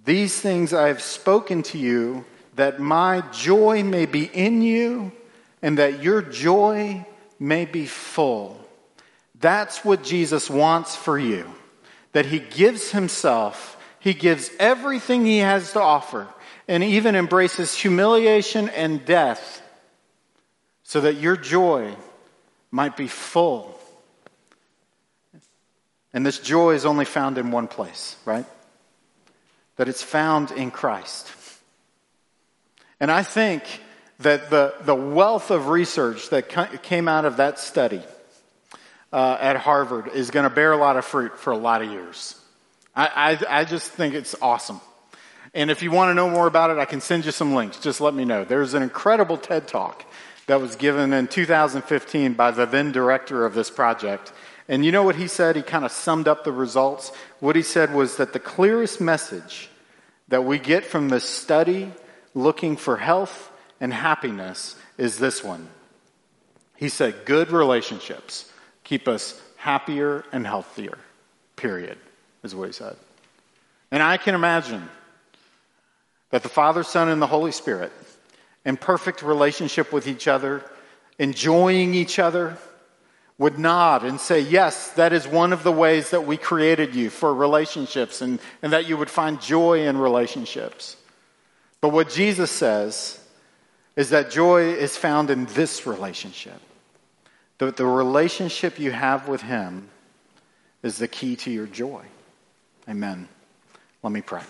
These 0.04 0.40
things 0.40 0.72
I 0.72 0.86
have 0.88 1.02
spoken 1.02 1.64
to 1.64 1.78
you, 1.78 2.24
that 2.54 2.78
my 2.78 3.22
joy 3.32 3.82
may 3.82 4.06
be 4.06 4.24
in 4.26 4.62
you, 4.62 5.10
and 5.62 5.78
that 5.78 6.02
your 6.02 6.22
joy 6.22 7.04
may 7.40 7.64
be 7.64 7.86
full. 7.86 8.60
That's 9.40 9.84
what 9.84 10.04
Jesus 10.04 10.48
wants 10.48 10.94
for 10.94 11.18
you. 11.18 11.52
That 12.12 12.26
he 12.26 12.38
gives 12.38 12.92
himself, 12.92 13.76
he 13.98 14.14
gives 14.14 14.50
everything 14.60 15.26
he 15.26 15.38
has 15.38 15.72
to 15.72 15.80
offer, 15.80 16.28
and 16.68 16.84
even 16.84 17.16
embraces 17.16 17.74
humiliation 17.74 18.68
and 18.68 19.04
death 19.04 19.62
so 20.86 21.00
that 21.00 21.16
your 21.16 21.36
joy 21.36 21.92
might 22.70 22.96
be 22.96 23.08
full. 23.08 23.76
And 26.12 26.24
this 26.24 26.38
joy 26.38 26.74
is 26.74 26.86
only 26.86 27.04
found 27.04 27.38
in 27.38 27.50
one 27.50 27.66
place, 27.66 28.16
right? 28.24 28.46
That 29.78 29.88
it's 29.88 30.00
found 30.00 30.52
in 30.52 30.70
Christ. 30.70 31.32
And 33.00 33.10
I 33.10 33.24
think 33.24 33.64
that 34.20 34.48
the, 34.48 34.74
the 34.82 34.94
wealth 34.94 35.50
of 35.50 35.68
research 35.70 36.30
that 36.30 36.82
came 36.84 37.08
out 37.08 37.24
of 37.24 37.38
that 37.38 37.58
study 37.58 38.02
uh, 39.12 39.38
at 39.40 39.56
Harvard 39.56 40.06
is 40.14 40.30
going 40.30 40.48
to 40.48 40.54
bear 40.54 40.70
a 40.70 40.76
lot 40.76 40.96
of 40.96 41.04
fruit 41.04 41.36
for 41.36 41.52
a 41.52 41.58
lot 41.58 41.82
of 41.82 41.90
years. 41.90 42.40
I, 42.94 43.38
I, 43.50 43.60
I 43.60 43.64
just 43.64 43.90
think 43.90 44.14
it's 44.14 44.36
awesome. 44.40 44.80
And 45.52 45.68
if 45.68 45.82
you 45.82 45.90
want 45.90 46.10
to 46.10 46.14
know 46.14 46.30
more 46.30 46.46
about 46.46 46.70
it, 46.70 46.78
I 46.78 46.84
can 46.84 47.00
send 47.00 47.24
you 47.24 47.32
some 47.32 47.54
links. 47.54 47.80
Just 47.80 48.00
let 48.00 48.14
me 48.14 48.24
know. 48.24 48.44
There's 48.44 48.74
an 48.74 48.84
incredible 48.84 49.36
TED 49.36 49.66
talk 49.66 50.06
that 50.46 50.60
was 50.60 50.76
given 50.76 51.12
in 51.12 51.26
2015 51.26 52.34
by 52.34 52.50
the 52.50 52.66
then 52.66 52.92
director 52.92 53.44
of 53.44 53.54
this 53.54 53.70
project. 53.70 54.32
And 54.68 54.84
you 54.84 54.92
know 54.92 55.02
what 55.02 55.16
he 55.16 55.28
said? 55.28 55.56
He 55.56 55.62
kind 55.62 55.84
of 55.84 55.92
summed 55.92 56.28
up 56.28 56.44
the 56.44 56.52
results. 56.52 57.12
What 57.40 57.56
he 57.56 57.62
said 57.62 57.94
was 57.94 58.16
that 58.16 58.32
the 58.32 58.40
clearest 58.40 59.00
message 59.00 59.68
that 60.28 60.44
we 60.44 60.58
get 60.58 60.84
from 60.84 61.08
this 61.08 61.28
study 61.28 61.92
looking 62.34 62.76
for 62.76 62.96
health 62.96 63.50
and 63.80 63.92
happiness 63.92 64.76
is 64.98 65.18
this 65.18 65.42
one. 65.44 65.68
He 66.76 66.88
said, 66.88 67.24
Good 67.24 67.50
relationships 67.50 68.50
keep 68.84 69.08
us 69.08 69.40
happier 69.56 70.24
and 70.32 70.46
healthier, 70.46 70.96
period, 71.56 71.98
is 72.44 72.54
what 72.54 72.66
he 72.66 72.72
said. 72.72 72.96
And 73.90 74.02
I 74.02 74.16
can 74.16 74.34
imagine 74.34 74.88
that 76.30 76.42
the 76.42 76.48
Father, 76.48 76.82
Son, 76.82 77.08
and 77.08 77.20
the 77.20 77.26
Holy 77.26 77.52
Spirit 77.52 77.92
in 78.66 78.76
perfect 78.76 79.22
relationship 79.22 79.92
with 79.92 80.06
each 80.06 80.28
other, 80.28 80.62
enjoying 81.18 81.94
each 81.94 82.18
other, 82.18 82.58
would 83.38 83.58
nod 83.58 84.04
and 84.04 84.20
say, 84.20 84.40
Yes, 84.40 84.90
that 84.92 85.12
is 85.12 85.26
one 85.26 85.52
of 85.52 85.62
the 85.62 85.72
ways 85.72 86.10
that 86.10 86.26
we 86.26 86.36
created 86.36 86.94
you 86.94 87.08
for 87.08 87.32
relationships 87.32 88.20
and, 88.20 88.40
and 88.62 88.72
that 88.72 88.86
you 88.86 88.96
would 88.96 89.08
find 89.08 89.40
joy 89.40 89.86
in 89.86 89.96
relationships. 89.96 90.96
But 91.80 91.90
what 91.90 92.10
Jesus 92.10 92.50
says 92.50 93.22
is 93.94 94.10
that 94.10 94.30
joy 94.30 94.72
is 94.72 94.96
found 94.96 95.30
in 95.30 95.46
this 95.46 95.86
relationship. 95.86 96.60
The, 97.58 97.70
the 97.70 97.86
relationship 97.86 98.78
you 98.78 98.90
have 98.90 99.28
with 99.28 99.42
Him 99.42 99.88
is 100.82 100.98
the 100.98 101.08
key 101.08 101.36
to 101.36 101.50
your 101.50 101.66
joy. 101.66 102.04
Amen. 102.88 103.28
Let 104.02 104.12
me 104.12 104.22
pray. 104.22 104.42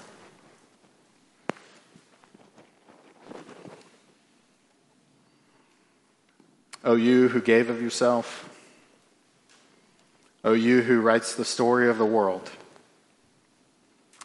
O 6.86 6.94
you 6.94 7.26
who 7.26 7.40
gave 7.40 7.68
of 7.68 7.82
yourself, 7.82 8.48
O 10.44 10.52
you 10.52 10.82
who 10.82 11.00
writes 11.00 11.34
the 11.34 11.44
story 11.44 11.90
of 11.90 11.98
the 11.98 12.06
world, 12.06 12.48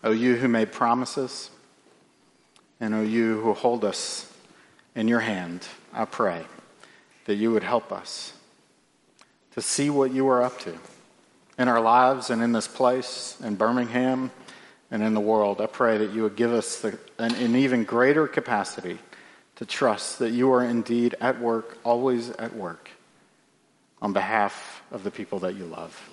O 0.04 0.12
you 0.12 0.36
who 0.36 0.48
made 0.48 0.72
promises, 0.72 1.50
and 2.80 2.94
O 2.94 3.02
you 3.02 3.42
who 3.42 3.56
hold 3.56 3.84
us 3.84 4.32
in 4.94 5.08
your 5.08 5.22
hand, 5.22 5.68
I 5.92 6.06
pray 6.06 6.46
that 7.26 7.34
you 7.34 7.52
would 7.52 7.64
help 7.64 7.92
us 7.92 8.34
to 9.56 9.62
see 9.62 9.90
what 9.90 10.12
you 10.12 10.28
are 10.28 10.44
up 10.44 10.60
to 10.60 10.78
in 11.58 11.68
our 11.68 11.82
lives 11.82 12.30
and 12.30 12.44
in 12.44 12.52
this 12.52 12.68
place, 12.68 13.42
in 13.44 13.56
Birmingham 13.56 14.30
and 14.92 15.02
in 15.02 15.16
the 15.16 15.20
world. 15.20 15.62
I 15.62 15.66
pray 15.66 15.98
that 15.98 16.12
you 16.12 16.22
would 16.22 16.36
give 16.36 16.54
us 16.54 16.80
the, 16.80 17.00
an, 17.18 17.34
an 17.34 17.56
even 17.56 17.86
greater 17.86 18.28
capacity 18.28 19.00
to 19.62 19.68
trust 19.68 20.18
that 20.18 20.32
you 20.32 20.52
are 20.52 20.64
indeed 20.64 21.14
at 21.22 21.40
work, 21.40 21.78
always 21.84 22.32
at 22.32 22.56
work, 22.56 22.90
on 24.02 24.12
behalf 24.12 24.82
of 24.92 25.04
the 25.04 25.12
people 25.12 25.38
that 25.38 25.54
you 25.54 25.66
love. 25.66 26.10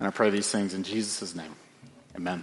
And 0.00 0.08
I 0.08 0.10
pray 0.10 0.28
these 0.30 0.50
things 0.50 0.74
in 0.74 0.82
Jesus' 0.82 1.36
name. 1.36 1.54
Amen. 2.16 2.42